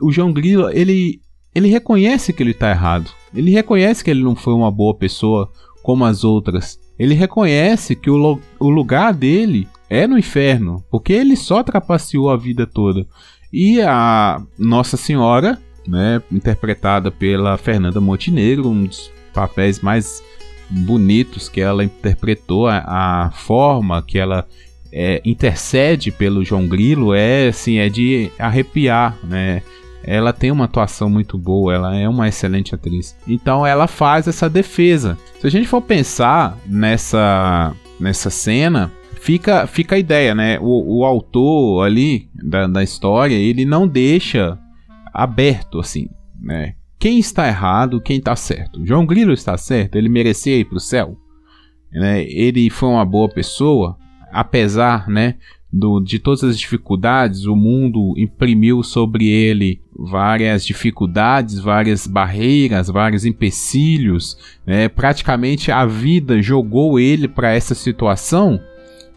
O 0.00 0.10
João 0.10 0.32
Grilo, 0.32 0.70
ele, 0.70 1.20
ele 1.56 1.70
reconhece 1.70 2.34
que 2.34 2.42
ele 2.42 2.52
tá 2.52 2.68
errado. 2.68 3.10
Ele 3.34 3.50
reconhece 3.50 4.04
que 4.04 4.10
ele 4.10 4.22
não 4.22 4.36
foi 4.36 4.52
uma 4.52 4.70
boa 4.70 4.94
pessoa 4.94 5.50
como 5.82 6.04
as 6.04 6.22
outras. 6.22 6.78
Ele 6.98 7.14
reconhece 7.14 7.96
que 7.96 8.10
o, 8.10 8.38
o 8.60 8.68
lugar 8.68 9.14
dele 9.14 9.66
é 9.88 10.06
no 10.06 10.18
inferno, 10.18 10.84
porque 10.90 11.14
ele 11.14 11.34
só 11.34 11.62
trapaceou 11.62 12.28
a 12.28 12.36
vida 12.36 12.66
toda. 12.66 13.06
E 13.50 13.80
a 13.80 14.42
Nossa 14.58 14.98
Senhora, 14.98 15.58
né, 15.88 16.20
interpretada 16.30 17.10
pela 17.10 17.56
Fernanda 17.56 18.02
Montenegro, 18.02 18.68
um 18.68 18.84
dos 18.84 19.10
papéis 19.32 19.80
mais 19.80 20.22
bonitos 20.68 21.48
que 21.48 21.62
ela 21.62 21.82
interpretou, 21.82 22.66
a, 22.66 22.84
a 22.86 23.30
forma 23.30 24.02
que 24.02 24.18
ela 24.18 24.46
é, 24.92 25.22
intercede 25.24 26.10
pelo 26.10 26.44
João 26.44 26.66
Grilo 26.68 27.14
é 27.14 27.48
assim, 27.48 27.78
é 27.78 27.88
de 27.88 28.30
arrepiar, 28.38 29.16
né? 29.24 29.62
Ela 30.06 30.32
tem 30.32 30.50
uma 30.50 30.66
atuação 30.66 31.10
muito 31.10 31.36
boa, 31.36 31.74
ela 31.74 31.96
é 31.96 32.08
uma 32.08 32.28
excelente 32.28 32.74
atriz. 32.74 33.16
Então 33.26 33.66
ela 33.66 33.86
faz 33.86 34.28
essa 34.28 34.48
defesa. 34.48 35.18
Se 35.40 35.46
a 35.46 35.50
gente 35.50 35.66
for 35.66 35.82
pensar 35.82 36.56
nessa 36.66 37.74
nessa 37.98 38.30
cena, 38.30 38.92
fica, 39.20 39.66
fica 39.66 39.96
a 39.96 39.98
ideia, 39.98 40.34
né? 40.34 40.58
O, 40.60 40.98
o 40.98 41.04
autor 41.04 41.84
ali 41.84 42.28
da, 42.34 42.66
da 42.66 42.82
história, 42.82 43.34
ele 43.34 43.64
não 43.64 43.88
deixa 43.88 44.58
aberto 45.12 45.80
assim, 45.80 46.08
né? 46.40 46.74
Quem 46.98 47.18
está 47.18 47.46
errado, 47.46 48.00
quem 48.00 48.18
está 48.18 48.34
certo. 48.36 48.84
João 48.84 49.04
Grilo 49.04 49.32
está 49.32 49.56
certo, 49.56 49.96
ele 49.96 50.08
merecia 50.08 50.56
ir 50.56 50.64
para 50.64 50.76
o 50.76 50.80
céu. 50.80 51.16
Né? 51.92 52.24
Ele 52.24 52.70
foi 52.70 52.88
uma 52.88 53.04
boa 53.04 53.28
pessoa, 53.28 53.96
apesar, 54.32 55.08
né? 55.08 55.36
Do, 55.78 56.00
de 56.00 56.18
todas 56.18 56.42
as 56.42 56.58
dificuldades, 56.58 57.44
o 57.44 57.54
mundo 57.54 58.14
imprimiu 58.16 58.82
sobre 58.82 59.28
ele 59.28 59.78
várias 59.94 60.64
dificuldades, 60.64 61.58
várias 61.58 62.06
barreiras, 62.06 62.88
vários 62.88 63.26
empecilhos. 63.26 64.38
Né? 64.66 64.88
Praticamente 64.88 65.70
a 65.70 65.84
vida 65.84 66.40
jogou 66.40 66.98
ele 66.98 67.28
para 67.28 67.52
essa 67.52 67.74
situação. 67.74 68.58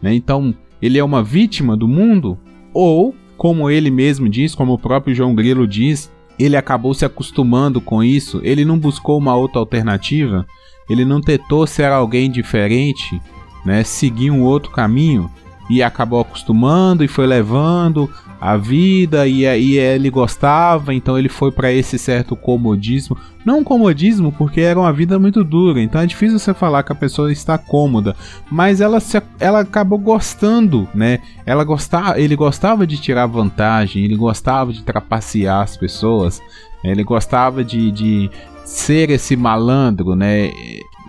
Né? 0.01 0.13
Então, 0.13 0.53
ele 0.81 0.97
é 0.97 1.03
uma 1.03 1.23
vítima 1.23 1.77
do 1.77 1.87
mundo? 1.87 2.37
Ou, 2.73 3.15
como 3.37 3.69
ele 3.69 3.89
mesmo 3.89 4.27
diz, 4.27 4.53
como 4.53 4.73
o 4.73 4.77
próprio 4.77 5.15
João 5.15 5.33
Grilo 5.33 5.65
diz, 5.65 6.11
ele 6.37 6.57
acabou 6.57 6.93
se 6.93 7.05
acostumando 7.05 7.79
com 7.79 8.03
isso, 8.03 8.41
ele 8.43 8.65
não 8.65 8.77
buscou 8.77 9.17
uma 9.17 9.33
outra 9.33 9.59
alternativa, 9.59 10.45
ele 10.89 11.05
não 11.05 11.21
tentou 11.21 11.65
ser 11.65 11.85
alguém 11.85 12.29
diferente, 12.29 13.21
né? 13.65 13.81
seguir 13.81 14.29
um 14.29 14.43
outro 14.43 14.71
caminho 14.71 15.31
e 15.69 15.83
acabou 15.83 16.19
acostumando 16.19 17.03
e 17.03 17.07
foi 17.07 17.27
levando 17.27 18.09
a 18.41 18.55
vida 18.55 19.27
e 19.27 19.45
aí 19.45 19.77
ele 19.77 20.09
gostava, 20.09 20.93
então 20.93 21.17
ele 21.17 21.27
foi 21.27 21.51
para 21.51 21.71
esse 21.71 21.97
certo 21.99 22.35
comodismo. 22.35 23.17
Não 23.45 23.63
comodismo, 23.63 24.31
porque 24.31 24.61
era 24.61 24.79
uma 24.79 24.93
vida 24.93 25.19
muito 25.19 25.43
dura, 25.43 25.81
então 25.81 26.01
é 26.01 26.05
difícil 26.05 26.39
você 26.39 26.53
falar 26.53 26.83
que 26.83 26.91
a 26.91 26.95
pessoa 26.95 27.31
está 27.31 27.57
cômoda, 27.57 28.15
mas 28.49 28.81
ela, 28.81 28.99
se, 28.99 29.21
ela 29.39 29.61
acabou 29.61 29.97
gostando, 29.97 30.88
né? 30.93 31.19
Ela 31.45 31.63
gostava, 31.63 32.19
ele 32.19 32.35
gostava 32.35 32.88
de 32.88 32.97
tirar 32.97 33.25
vantagem, 33.25 34.03
ele 34.03 34.15
gostava 34.15 34.71
de 34.71 34.83
trapacear 34.83 35.61
as 35.61 35.75
pessoas, 35.75 36.41
ele 36.83 37.03
gostava 37.03 37.63
de, 37.63 37.91
de 37.91 38.31
ser 38.63 39.09
esse 39.09 39.35
malandro, 39.35 40.15
né? 40.15 40.51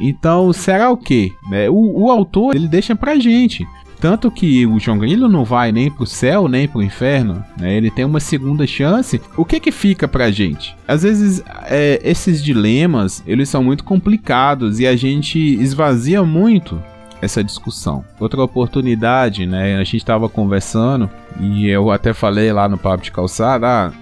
Então, 0.00 0.52
será 0.52 0.90
o 0.90 0.96
quê? 0.96 1.30
Né? 1.50 1.68
O, 1.68 2.04
o 2.04 2.10
autor 2.10 2.56
ele 2.56 2.66
deixa 2.66 2.96
pra 2.96 3.18
gente. 3.18 3.66
Tanto 4.00 4.30
que 4.30 4.66
o 4.66 4.80
João 4.80 4.98
Grilo 4.98 5.28
não 5.28 5.44
vai 5.44 5.70
nem 5.70 5.90
pro 5.90 6.06
céu, 6.06 6.48
nem 6.48 6.66
pro 6.66 6.82
inferno, 6.82 7.44
né? 7.58 7.76
Ele 7.76 7.90
tem 7.90 8.04
uma 8.04 8.20
segunda 8.20 8.66
chance. 8.66 9.20
O 9.36 9.44
que 9.44 9.60
que 9.60 9.70
fica 9.70 10.08
pra 10.08 10.30
gente? 10.30 10.74
Às 10.88 11.02
vezes, 11.02 11.42
é, 11.66 12.00
esses 12.02 12.42
dilemas, 12.42 13.22
eles 13.26 13.48
são 13.48 13.62
muito 13.62 13.84
complicados 13.84 14.80
e 14.80 14.86
a 14.86 14.96
gente 14.96 15.38
esvazia 15.38 16.22
muito 16.24 16.82
essa 17.20 17.44
discussão. 17.44 18.02
Outra 18.18 18.42
oportunidade, 18.42 19.44
né? 19.46 19.76
A 19.76 19.84
gente 19.84 19.98
estava 19.98 20.28
conversando 20.28 21.10
e 21.38 21.68
eu 21.68 21.90
até 21.90 22.14
falei 22.14 22.52
lá 22.52 22.68
no 22.68 22.78
papo 22.78 23.04
de 23.04 23.12
calçada, 23.12 23.66
ah, 23.66 23.92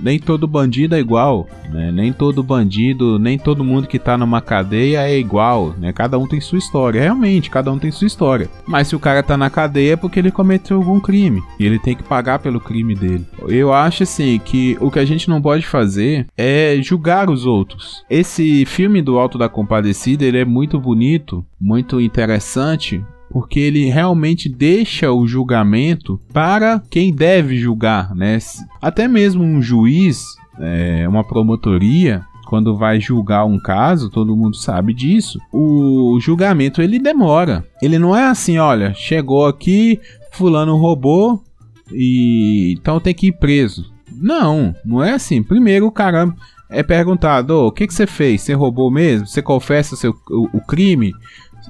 nem 0.00 0.18
todo 0.18 0.46
bandido 0.46 0.94
é 0.94 1.00
igual, 1.00 1.48
né? 1.70 1.90
Nem 1.92 2.12
todo 2.12 2.42
bandido, 2.42 3.18
nem 3.18 3.38
todo 3.38 3.64
mundo 3.64 3.86
que 3.86 3.98
tá 3.98 4.16
numa 4.16 4.40
cadeia 4.40 5.08
é 5.08 5.18
igual, 5.18 5.74
né? 5.78 5.92
Cada 5.92 6.18
um 6.18 6.26
tem 6.26 6.40
sua 6.40 6.58
história, 6.58 7.00
realmente, 7.00 7.50
cada 7.50 7.72
um 7.72 7.78
tem 7.78 7.90
sua 7.90 8.06
história. 8.06 8.48
Mas 8.66 8.88
se 8.88 8.96
o 8.96 9.00
cara 9.00 9.22
tá 9.22 9.36
na 9.36 9.50
cadeia 9.50 9.92
é 9.94 9.96
porque 9.96 10.18
ele 10.18 10.30
cometeu 10.30 10.76
algum 10.76 11.00
crime 11.00 11.42
e 11.58 11.66
ele 11.66 11.78
tem 11.78 11.94
que 11.94 12.02
pagar 12.02 12.38
pelo 12.38 12.60
crime 12.60 12.94
dele. 12.94 13.26
Eu 13.48 13.72
acho 13.72 14.02
assim 14.02 14.40
que 14.44 14.76
o 14.80 14.90
que 14.90 14.98
a 14.98 15.04
gente 15.04 15.28
não 15.28 15.40
pode 15.40 15.66
fazer 15.66 16.26
é 16.36 16.78
julgar 16.82 17.30
os 17.30 17.46
outros. 17.46 18.04
Esse 18.08 18.64
filme 18.64 19.02
do 19.02 19.18
Alto 19.18 19.38
da 19.38 19.48
Compadecida, 19.48 20.24
ele 20.24 20.38
é 20.38 20.44
muito 20.44 20.78
bonito, 20.80 21.44
muito 21.60 22.00
interessante, 22.00 23.02
porque 23.32 23.58
ele 23.58 23.88
realmente 23.88 24.48
deixa 24.48 25.10
o 25.10 25.26
julgamento 25.26 26.20
para 26.32 26.78
quem 26.90 27.12
deve 27.12 27.56
julgar, 27.56 28.14
né? 28.14 28.38
Até 28.80 29.08
mesmo 29.08 29.42
um 29.42 29.62
juiz, 29.62 30.22
é, 30.60 31.08
uma 31.08 31.24
promotoria, 31.24 32.22
quando 32.46 32.76
vai 32.76 33.00
julgar 33.00 33.46
um 33.46 33.58
caso, 33.58 34.10
todo 34.10 34.36
mundo 34.36 34.54
sabe 34.54 34.92
disso. 34.92 35.38
O 35.50 36.18
julgamento 36.20 36.82
ele 36.82 36.98
demora. 36.98 37.64
Ele 37.80 37.98
não 37.98 38.14
é 38.14 38.26
assim, 38.26 38.58
olha, 38.58 38.92
chegou 38.92 39.46
aqui, 39.46 39.98
fulano 40.30 40.76
roubou 40.76 41.42
e 41.90 42.74
então 42.78 43.00
tem 43.00 43.14
que 43.14 43.28
ir 43.28 43.32
preso. 43.32 43.90
Não, 44.14 44.74
não 44.84 45.02
é 45.02 45.12
assim. 45.12 45.42
Primeiro 45.42 45.86
o 45.86 45.90
cara 45.90 46.30
é 46.68 46.82
perguntado: 46.82 47.54
oh, 47.54 47.66
o 47.68 47.72
que, 47.72 47.86
que 47.86 47.94
você 47.94 48.06
fez? 48.06 48.42
Você 48.42 48.52
roubou 48.52 48.90
mesmo? 48.90 49.26
Você 49.26 49.40
confessa 49.40 49.96
seu, 49.96 50.12
o, 50.30 50.58
o 50.58 50.60
crime? 50.60 51.12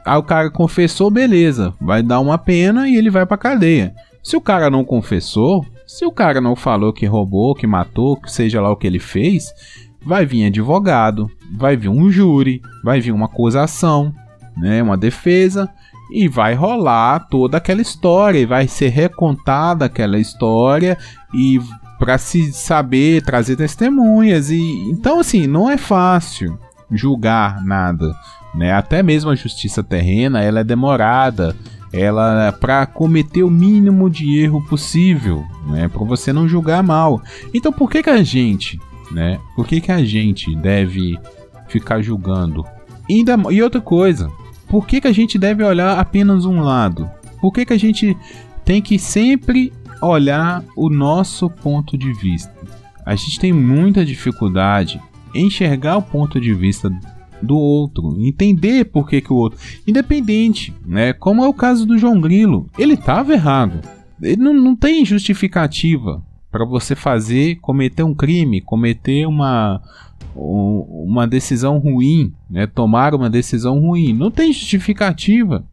Aí 0.05 0.19
o 0.19 0.23
cara 0.23 0.51
confessou, 0.51 1.11
beleza, 1.11 1.73
vai 1.81 2.03
dar 2.03 2.21
uma 2.21 2.39
pena 2.39 2.89
e 2.89 2.97
ele 2.97 3.11
vai 3.11 3.25
pra 3.27 3.37
cadeia. 3.37 3.95
Se 4.23 4.37
o 4.37 4.41
cara 4.41 4.71
não 4.71 4.85
confessou, 4.85 5.65
se 5.87 6.05
o 6.07 6.13
cara 6.13 6.41
não 6.41 6.55
falou 6.55 6.93
que 6.93 7.07
roubou, 7.07 7.55
que 7.55 7.67
matou, 7.67 8.17
que 8.17 8.31
seja 8.31 8.61
lá 8.61 8.71
o 8.71 8.77
que 8.77 8.87
ele 8.87 8.99
fez, 8.99 9.53
vai 10.05 10.25
vir 10.25 10.47
advogado, 10.47 11.31
vai 11.53 11.77
vir 11.77 11.89
um 11.89 12.11
júri, 12.11 12.63
vai 12.83 13.01
vir 13.01 13.13
uma 13.13 13.27
acusação, 13.27 14.15
né, 14.57 14.83
uma 14.83 14.97
defesa 14.97 15.69
e 16.13 16.29
vai 16.29 16.55
rolar 16.55 17.21
toda 17.31 17.57
aquela 17.57 17.81
história 17.81 18.39
e 18.39 18.47
vai 18.47 18.69
ser 18.69 18.89
recontada 18.89 19.87
aquela 19.87 20.19
história 20.19 20.99
e 21.35 21.61
para 21.99 22.19
se 22.19 22.53
saber 22.53 23.23
trazer 23.23 23.57
testemunhas 23.57 24.51
e 24.51 24.61
então 24.91 25.21
assim 25.21 25.47
não 25.47 25.71
é 25.71 25.79
fácil 25.79 26.59
julgar 26.91 27.65
nada 27.65 28.15
né? 28.55 28.73
Até 28.73 29.03
mesmo 29.03 29.31
a 29.31 29.35
justiça 29.35 29.83
terrena, 29.83 30.43
ela 30.43 30.61
é 30.61 30.65
demorada, 30.65 31.57
ela 31.93 32.53
para 32.53 32.87
cometer 32.87 33.43
o 33.43 33.51
mínimo 33.51 34.09
de 34.09 34.39
erro 34.39 34.65
possível, 34.67 35.45
né? 35.67 35.89
Para 35.89 36.05
você 36.05 36.33
não 36.33 36.49
julgar 36.49 36.83
mal. 36.83 37.23
Então 37.53 37.73
por 37.73 37.91
que 37.91 38.03
que 38.03 38.11
a 38.11 38.23
gente, 38.23 38.81
né? 39.11 39.39
Por 39.55 39.67
que 39.67 39.81
que 39.81 39.93
a 39.93 40.05
gente 40.05 40.55
deve 40.57 41.19
ficar 41.69 42.03
julgando? 42.03 42.65
E, 43.09 43.17
ainda, 43.17 43.37
e 43.51 43.63
outra 43.63 43.81
coisa, 43.81 44.31
por 44.69 44.87
que 44.87 45.01
que 45.01 45.09
a 45.09 45.13
gente 45.13 45.39
deve 45.39 45.63
olhar 45.63 45.99
apenas 45.99 46.45
um 46.45 46.61
lado? 46.61 47.11
Por 47.41 47.53
que 47.53 47.67
que 47.67 47.73
a 47.73 47.79
gente 47.79 48.17
tem 48.65 48.81
que 48.81 48.99
sempre 48.99 49.73
olhar 50.01 50.65
o 50.77 50.89
nosso 50.89 51.51
ponto 51.51 51.99
de 51.99 52.13
vista? 52.13 52.53
A 53.05 53.15
gente 53.15 53.41
tem 53.41 53.53
muita 53.53 54.05
dificuldade 54.05 55.01
em 55.35 55.47
enxergar 55.47 55.97
o 55.97 56.03
ponto 56.03 56.41
de 56.41 56.55
vista 56.55 56.91
do 57.43 57.57
outro, 57.57 58.17
entender 58.21 58.85
por 58.85 59.09
que, 59.09 59.21
que 59.21 59.33
o 59.33 59.37
outro, 59.37 59.59
independente, 59.87 60.75
né? 60.87 61.13
Como 61.13 61.43
é 61.45 61.49
o 61.49 61.55
caso 61.55 61.85
do 61.85 61.99
João 61.99 62.21
Grilo, 62.21 62.69
ele 62.79 62.95
estava 62.95 63.33
errado. 63.33 63.81
Ele 64.21 64.41
não, 64.41 64.55
não 64.55 64.77
tem 64.77 65.05
justificativa 65.05 66.23
para 66.51 66.65
você 66.65 66.95
fazer, 66.95 67.57
cometer 67.57 68.03
um 68.03 68.15
crime, 68.15 68.61
cometer 68.61 69.27
uma 69.27 69.81
uma 70.35 71.27
decisão 71.27 71.77
ruim, 71.79 72.33
né? 72.49 72.67
Tomar 72.67 73.15
uma 73.15 73.29
decisão 73.29 73.79
ruim, 73.81 74.15
não 74.15 74.31
tem 74.31 74.51
justificativa. 74.51 75.67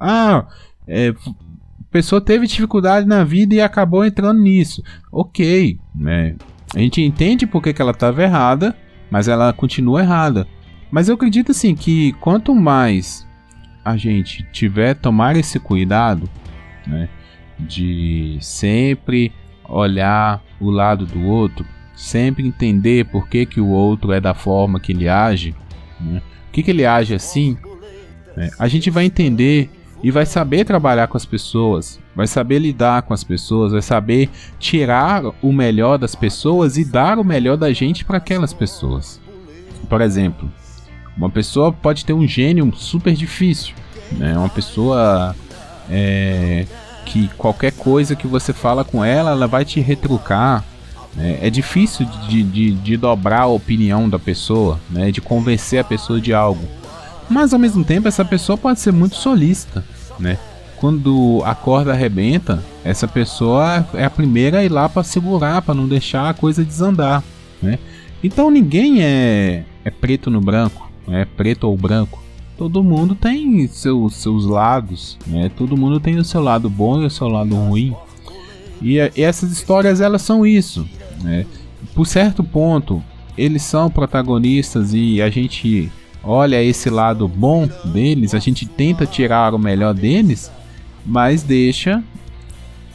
Ah, 0.00 0.46
é, 0.88 1.14
pessoa 1.90 2.20
teve 2.20 2.46
dificuldade 2.46 3.06
na 3.06 3.24
vida 3.24 3.54
e 3.54 3.60
acabou 3.60 4.04
entrando 4.04 4.40
nisso. 4.40 4.82
Ok, 5.10 5.78
né? 5.94 6.36
A 6.74 6.78
gente 6.78 7.02
entende 7.02 7.46
por 7.46 7.62
que, 7.62 7.72
que 7.72 7.80
ela 7.80 7.92
estava 7.92 8.22
errada, 8.22 8.76
mas 9.10 9.28
ela 9.28 9.52
continua 9.52 10.02
errada. 10.02 10.46
Mas 10.90 11.08
eu 11.08 11.14
acredito 11.14 11.52
assim 11.52 11.74
que 11.74 12.12
quanto 12.14 12.54
mais 12.54 13.26
a 13.84 13.96
gente 13.96 14.42
tiver 14.52 14.94
tomar 14.94 15.36
esse 15.36 15.58
cuidado, 15.58 16.28
né, 16.86 17.08
de 17.58 18.38
sempre 18.40 19.32
olhar 19.68 20.42
o 20.60 20.70
lado 20.70 21.06
do 21.06 21.22
outro, 21.24 21.64
sempre 21.94 22.46
entender 22.46 23.06
por 23.06 23.28
que, 23.28 23.44
que 23.44 23.60
o 23.60 23.68
outro 23.68 24.12
é 24.12 24.20
da 24.20 24.34
forma 24.34 24.80
que 24.80 24.92
ele 24.92 25.08
age, 25.08 25.54
né, 26.00 26.20
por 26.20 26.52
que, 26.52 26.62
que 26.62 26.70
ele 26.70 26.86
age 26.86 27.14
assim, 27.14 27.56
né, 28.36 28.50
a 28.58 28.68
gente 28.68 28.90
vai 28.90 29.04
entender 29.04 29.70
e 30.02 30.10
vai 30.10 30.24
saber 30.24 30.64
trabalhar 30.64 31.08
com 31.08 31.16
as 31.16 31.24
pessoas, 31.24 31.98
vai 32.14 32.26
saber 32.26 32.60
lidar 32.60 33.02
com 33.02 33.12
as 33.12 33.24
pessoas, 33.24 33.72
vai 33.72 33.82
saber 33.82 34.30
tirar 34.58 35.22
o 35.42 35.52
melhor 35.52 35.98
das 35.98 36.14
pessoas 36.14 36.76
e 36.76 36.84
dar 36.84 37.18
o 37.18 37.24
melhor 37.24 37.56
da 37.56 37.72
gente 37.72 38.04
para 38.04 38.18
aquelas 38.18 38.52
pessoas. 38.52 39.20
Por 39.88 40.00
exemplo, 40.00 40.50
uma 41.16 41.30
pessoa 41.30 41.72
pode 41.72 42.04
ter 42.04 42.12
um 42.12 42.26
gênio 42.26 42.72
super 42.76 43.12
difícil, 43.14 43.74
né? 44.12 44.38
Uma 44.38 44.48
pessoa 44.48 45.34
é, 45.90 46.64
que 47.04 47.28
qualquer 47.36 47.72
coisa 47.72 48.14
que 48.14 48.26
você 48.26 48.52
fala 48.52 48.84
com 48.84 49.04
ela, 49.04 49.32
ela 49.32 49.46
vai 49.48 49.64
te 49.64 49.80
retrucar. 49.80 50.64
Né? 51.16 51.38
É 51.42 51.50
difícil 51.50 52.06
de, 52.28 52.42
de, 52.42 52.72
de 52.72 52.96
dobrar 52.96 53.42
a 53.42 53.46
opinião 53.46 54.08
da 54.08 54.18
pessoa, 54.18 54.78
né? 54.88 55.10
De 55.10 55.20
convencer 55.20 55.80
a 55.80 55.84
pessoa 55.84 56.20
de 56.20 56.32
algo. 56.32 56.62
Mas 57.28 57.52
ao 57.52 57.58
mesmo 57.58 57.84
tempo, 57.84 58.08
essa 58.08 58.24
pessoa 58.24 58.56
pode 58.56 58.80
ser 58.80 58.92
muito 58.92 59.16
solista, 59.16 59.84
né? 60.18 60.38
Quando 60.76 61.42
a 61.44 61.54
corda 61.54 61.92
arrebenta, 61.92 62.62
essa 62.84 63.08
pessoa 63.08 63.86
é 63.94 64.04
a 64.04 64.10
primeira 64.10 64.58
a 64.58 64.64
ir 64.64 64.70
lá 64.70 64.88
para 64.88 65.02
segurar, 65.02 65.60
para 65.62 65.74
não 65.74 65.88
deixar 65.88 66.30
a 66.30 66.34
coisa 66.34 66.64
desandar, 66.64 67.22
né? 67.60 67.78
Então 68.22 68.50
ninguém 68.50 69.02
é, 69.02 69.64
é 69.84 69.90
preto 69.90 70.30
no 70.30 70.40
branco, 70.40 70.90
é 71.08 71.24
preto 71.24 71.64
ou 71.64 71.76
branco. 71.76 72.22
Todo 72.56 72.82
mundo 72.82 73.14
tem 73.14 73.66
seus, 73.68 74.16
seus 74.16 74.44
lados, 74.44 75.18
né? 75.26 75.50
Todo 75.56 75.76
mundo 75.76 76.00
tem 76.00 76.16
o 76.16 76.24
seu 76.24 76.40
lado 76.40 76.68
bom 76.68 77.02
e 77.02 77.06
o 77.06 77.10
seu 77.10 77.28
lado 77.28 77.54
ruim. 77.54 77.94
E, 78.80 78.96
e 78.96 79.22
essas 79.22 79.50
histórias 79.52 80.00
elas 80.00 80.22
são 80.22 80.46
isso, 80.46 80.88
né? 81.22 81.44
Por 81.94 82.06
certo 82.06 82.42
ponto, 82.42 83.02
eles 83.36 83.62
são 83.62 83.90
protagonistas 83.90 84.92
e 84.92 85.22
a 85.22 85.30
gente 85.30 85.90
olha 86.22 86.62
esse 86.62 86.90
lado 86.90 87.26
bom 87.28 87.68
deles, 87.84 88.34
a 88.34 88.38
gente 88.38 88.66
tenta 88.66 89.06
tirar 89.06 89.54
o 89.54 89.58
melhor 89.58 89.94
deles, 89.94 90.50
mas 91.04 91.42
deixa 91.42 92.02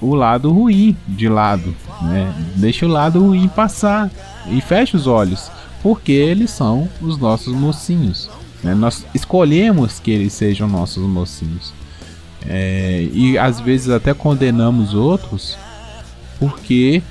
o 0.02 0.14
lado 0.14 0.52
ruim 0.52 0.96
de 1.08 1.30
lado, 1.30 1.74
né? 2.02 2.34
Deixa 2.56 2.86
o 2.86 2.90
lado 2.90 3.20
ruim 3.22 3.48
passar 3.48 4.12
e 4.50 4.60
fecha 4.60 4.98
os 4.98 5.08
olhos, 5.08 5.50
porque 5.82 6.12
eles 6.12 6.52
são 6.52 6.90
os 7.02 7.18
nossos 7.18 7.54
mocinhos. 7.54 8.30
Né? 8.62 8.74
Nós 8.74 9.06
escolhemos 9.14 10.00
que 10.00 10.12
eles 10.12 10.34
sejam 10.34 10.68
nossos 10.68 11.04
mocinhos. 11.04 11.74
É, 12.46 13.08
e 13.14 13.38
às 13.38 13.62
vezes 13.62 13.90
até 13.90 14.14
condenamos 14.14 14.94
outros 14.94 15.58
porque 16.38 17.02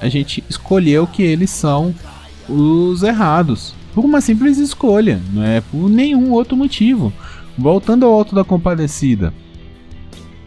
a 0.00 0.08
gente 0.08 0.42
escolheu 0.48 1.06
que 1.06 1.22
eles 1.22 1.50
são 1.50 1.94
os 2.48 3.02
errados 3.02 3.74
por 3.98 4.04
uma 4.04 4.20
simples 4.20 4.58
escolha, 4.58 5.20
não 5.32 5.42
é 5.42 5.60
por 5.60 5.90
nenhum 5.90 6.30
outro 6.30 6.56
motivo. 6.56 7.12
Voltando 7.58 8.06
ao 8.06 8.12
Alto 8.12 8.32
da 8.32 8.44
Compadecida, 8.44 9.34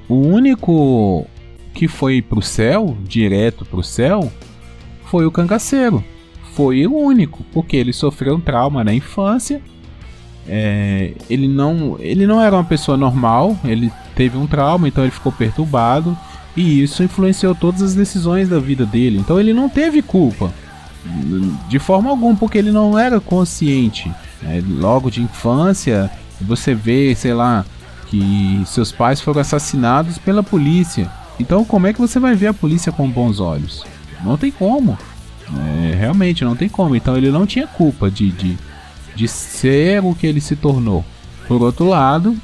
o 0.07 0.15
único 0.15 1.27
que 1.73 1.85
foi 1.85 2.21
pro 2.21 2.41
céu, 2.41 2.95
direto 3.03 3.65
pro 3.65 3.83
céu, 3.83 4.31
foi 5.03 5.25
o 5.25 5.31
cangaceiro. 5.31 6.01
Foi 6.53 6.87
o 6.87 6.95
único, 6.95 7.43
porque 7.51 7.75
ele 7.75 7.91
sofreu 7.91 8.35
um 8.35 8.39
trauma 8.39 8.85
na 8.85 8.93
infância. 8.93 9.61
É, 10.47 11.11
ele 11.29 11.49
não, 11.49 11.97
ele 11.99 12.25
não 12.25 12.41
era 12.41 12.55
uma 12.55 12.63
pessoa 12.63 12.95
normal, 12.95 13.59
ele 13.65 13.91
teve 14.15 14.37
um 14.37 14.47
trauma, 14.47 14.87
então 14.87 15.03
ele 15.03 15.11
ficou 15.11 15.33
perturbado 15.33 16.17
e 16.55 16.81
isso 16.81 17.03
influenciou 17.03 17.53
todas 17.53 17.81
as 17.81 17.95
decisões 17.95 18.47
da 18.47 18.59
vida 18.59 18.85
dele. 18.85 19.17
Então 19.17 19.37
ele 19.37 19.51
não 19.51 19.67
teve 19.67 20.01
culpa. 20.01 20.53
De 21.67 21.79
forma 21.79 22.09
alguma, 22.09 22.35
porque 22.35 22.57
ele 22.57 22.71
não 22.71 22.97
era 22.97 23.19
consciente. 23.19 24.11
Né? 24.41 24.63
Logo 24.67 25.09
de 25.09 25.21
infância, 25.21 26.11
você 26.39 26.73
vê, 26.75 27.15
sei 27.15 27.33
lá, 27.33 27.65
que 28.07 28.61
seus 28.65 28.91
pais 28.91 29.21
foram 29.21 29.41
assassinados 29.41 30.17
pela 30.17 30.43
polícia. 30.43 31.09
Então, 31.39 31.65
como 31.65 31.87
é 31.87 31.93
que 31.93 31.99
você 31.99 32.19
vai 32.19 32.35
ver 32.35 32.47
a 32.47 32.53
polícia 32.53 32.91
com 32.91 33.09
bons 33.09 33.39
olhos? 33.39 33.83
Não 34.23 34.37
tem 34.37 34.51
como. 34.51 34.97
É, 35.57 35.95
realmente, 35.95 36.43
não 36.43 36.55
tem 36.55 36.69
como. 36.69 36.95
Então, 36.95 37.17
ele 37.17 37.31
não 37.31 37.45
tinha 37.45 37.65
culpa 37.65 38.11
de, 38.11 38.31
de, 38.31 38.57
de 39.15 39.27
ser 39.27 40.03
o 40.03 40.13
que 40.13 40.27
ele 40.27 40.41
se 40.41 40.55
tornou. 40.55 41.03
Por 41.47 41.61
outro 41.61 41.87
lado, 41.87 42.37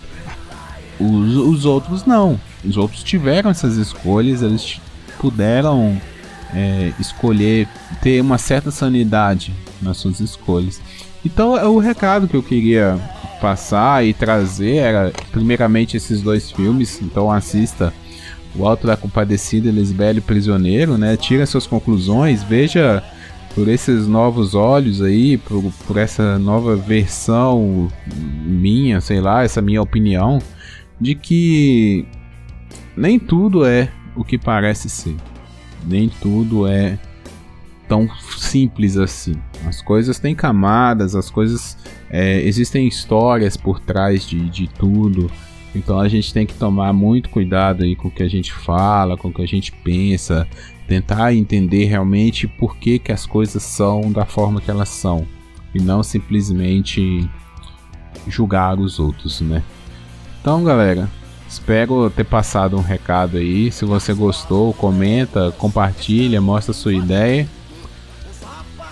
os, 0.99 1.35
os 1.35 1.65
outros 1.65 2.05
não. 2.05 2.39
Os 2.65 2.75
outros 2.77 3.03
tiveram 3.03 3.51
essas 3.51 3.77
escolhas, 3.77 4.41
eles 4.41 4.81
puderam 5.19 5.99
é, 6.53 6.91
escolher, 6.99 7.67
ter 8.01 8.21
uma 8.21 8.37
certa 8.37 8.71
sanidade 8.71 9.53
nas 9.81 9.97
suas 9.97 10.19
escolhas. 10.19 10.79
Então, 11.25 11.57
é 11.57 11.65
o 11.65 11.77
recado 11.77 12.27
que 12.27 12.35
eu 12.35 12.43
queria 12.43 12.99
passar 13.41 14.05
e 14.05 14.13
trazer 14.13 14.77
era, 14.77 15.11
primeiramente, 15.31 15.97
esses 15.97 16.21
dois 16.21 16.51
filmes. 16.51 17.01
Então, 17.01 17.31
assista 17.31 17.93
O 18.55 18.65
Alto 18.65 18.87
da 18.87 18.97
Compadecida 18.97 19.69
e 19.69 19.71
Lisbelo 19.71 20.21
Prisioneiro, 20.21 20.97
né? 20.97 21.17
Tira 21.17 21.45
suas 21.45 21.67
conclusões, 21.67 22.43
veja 22.43 23.03
por 23.53 23.67
esses 23.67 24.07
novos 24.07 24.53
olhos 24.53 25.01
aí, 25.01 25.37
por, 25.37 25.73
por 25.87 25.97
essa 25.97 26.37
nova 26.37 26.75
versão 26.75 27.87
minha, 28.45 29.01
sei 29.01 29.19
lá, 29.19 29.43
essa 29.43 29.61
minha 29.61 29.81
opinião, 29.81 30.39
de 31.01 31.15
que 31.15 32.05
nem 32.95 33.17
tudo 33.19 33.65
é 33.65 33.89
o 34.15 34.23
que 34.23 34.37
parece 34.37 34.89
ser. 34.89 35.15
Nem 35.87 36.09
tudo 36.09 36.67
é 36.67 36.99
tão 37.87 38.09
simples 38.37 38.97
assim. 38.97 39.35
As 39.65 39.81
coisas 39.81 40.19
têm 40.19 40.35
camadas, 40.35 41.15
as 41.15 41.29
coisas. 41.29 41.77
É, 42.09 42.41
existem 42.41 42.87
histórias 42.87 43.57
por 43.57 43.79
trás 43.79 44.27
de, 44.27 44.49
de 44.49 44.67
tudo. 44.67 45.31
Então 45.73 45.99
a 45.99 46.07
gente 46.07 46.33
tem 46.33 46.45
que 46.45 46.53
tomar 46.53 46.93
muito 46.93 47.29
cuidado 47.29 47.83
aí 47.83 47.95
com 47.95 48.07
o 48.07 48.11
que 48.11 48.23
a 48.23 48.27
gente 48.27 48.51
fala, 48.51 49.17
com 49.17 49.29
o 49.29 49.33
que 49.33 49.41
a 49.41 49.47
gente 49.47 49.71
pensa, 49.71 50.47
tentar 50.87 51.33
entender 51.33 51.85
realmente 51.85 52.47
por 52.47 52.77
que, 52.77 52.97
que 52.97 53.11
as 53.11 53.25
coisas 53.25 53.61
são 53.63 54.11
da 54.11 54.25
forma 54.25 54.61
que 54.61 54.71
elas 54.71 54.89
são 54.89 55.27
e 55.75 55.79
não 55.79 56.01
simplesmente 56.01 57.29
julgar 58.27 58.79
os 58.79 58.99
outros, 58.99 59.41
né? 59.41 59.61
Então, 60.41 60.63
galera, 60.63 61.09
Espero 61.47 62.09
ter 62.09 62.25
passado 62.25 62.77
um 62.77 62.81
recado 62.81 63.37
aí. 63.37 63.71
Se 63.71 63.85
você 63.85 64.13
gostou, 64.13 64.73
comenta, 64.73 65.51
compartilha, 65.57 66.41
mostra 66.41 66.73
sua 66.73 66.93
ideia. 66.93 67.47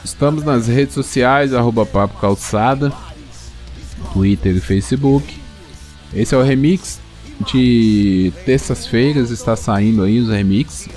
Estamos 0.03 0.43
nas 0.43 0.67
redes 0.67 0.93
sociais, 0.93 1.53
arroba 1.53 1.85
Papo 1.85 2.19
Calçada, 2.19 2.93
Twitter 4.13 4.55
e 4.55 4.61
Facebook. 4.61 5.37
Esse 6.13 6.33
é 6.33 6.37
o 6.37 6.43
remix 6.43 7.01
de 7.51 8.31
terças-feiras, 8.45 9.31
está 9.31 9.55
saindo 9.55 10.03
aí 10.03 10.19
os 10.19 10.29
remix. 10.29 10.87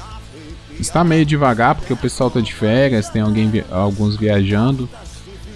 Está 0.79 1.03
meio 1.03 1.27
devagar 1.27 1.75
porque 1.75 1.93
o 1.93 1.97
pessoal 1.97 2.31
tá 2.31 2.41
de 2.41 2.55
férias, 2.55 3.09
tem 3.09 3.23
alguém, 3.23 3.65
alguns 3.71 4.15
viajando. 4.17 4.89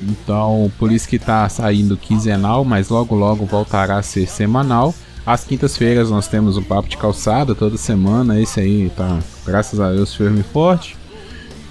Então, 0.03 0.73
por 0.79 0.91
isso 0.91 1.09
que 1.09 1.17
está 1.17 1.49
saindo 1.49 1.97
quinzenal, 1.97 2.65
mas 2.65 2.89
logo 2.89 3.15
logo 3.15 3.47
voltará 3.47 3.99
a 3.99 4.03
ser 4.03 4.27
semanal. 4.27 4.93
Às 5.25 5.45
quintas-feiras 5.45 6.11
nós 6.11 6.27
temos 6.27 6.57
o 6.57 6.63
Papo 6.63 6.89
de 6.89 6.97
Calçada 6.97 7.55
toda 7.55 7.77
semana. 7.77 8.41
Esse 8.41 8.61
aí 8.61 8.91
tá, 8.91 9.21
graças 9.47 9.79
a 9.79 9.93
Deus, 9.93 10.15
firme 10.15 10.41
e 10.41 10.43
forte. 10.43 10.97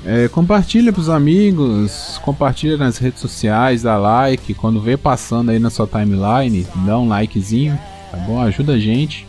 É, 0.05 0.27
compartilha 0.29 0.91
pros 0.91 1.09
amigos, 1.09 2.19
compartilha 2.23 2.75
nas 2.77 2.97
redes 2.97 3.19
sociais, 3.19 3.83
dá 3.83 3.97
like. 3.97 4.53
Quando 4.53 4.81
vê 4.81 4.97
passando 4.97 5.51
aí 5.51 5.59
na 5.59 5.69
sua 5.69 5.85
timeline, 5.85 6.65
dá 6.85 6.97
um 6.97 7.07
likezinho, 7.07 7.77
tá 8.09 8.17
bom? 8.17 8.39
Ajuda 8.41 8.73
a 8.73 8.79
gente. 8.79 9.27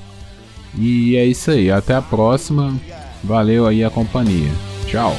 E 0.78 1.16
é 1.16 1.26
isso 1.26 1.50
aí, 1.50 1.70
até 1.70 1.94
a 1.94 2.00
próxima. 2.00 2.74
Valeu 3.22 3.66
aí 3.66 3.84
a 3.84 3.90
companhia. 3.90 4.50
Tchau. 4.86 5.14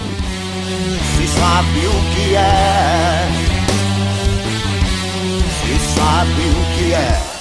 Se 1.17 1.27
sabe 1.27 1.79
o 1.87 2.15
que 2.15 2.35
é. 2.35 3.27
Se 5.61 5.95
sabe 5.95 6.31
o 6.31 6.77
que 6.77 6.93
é. 6.93 7.32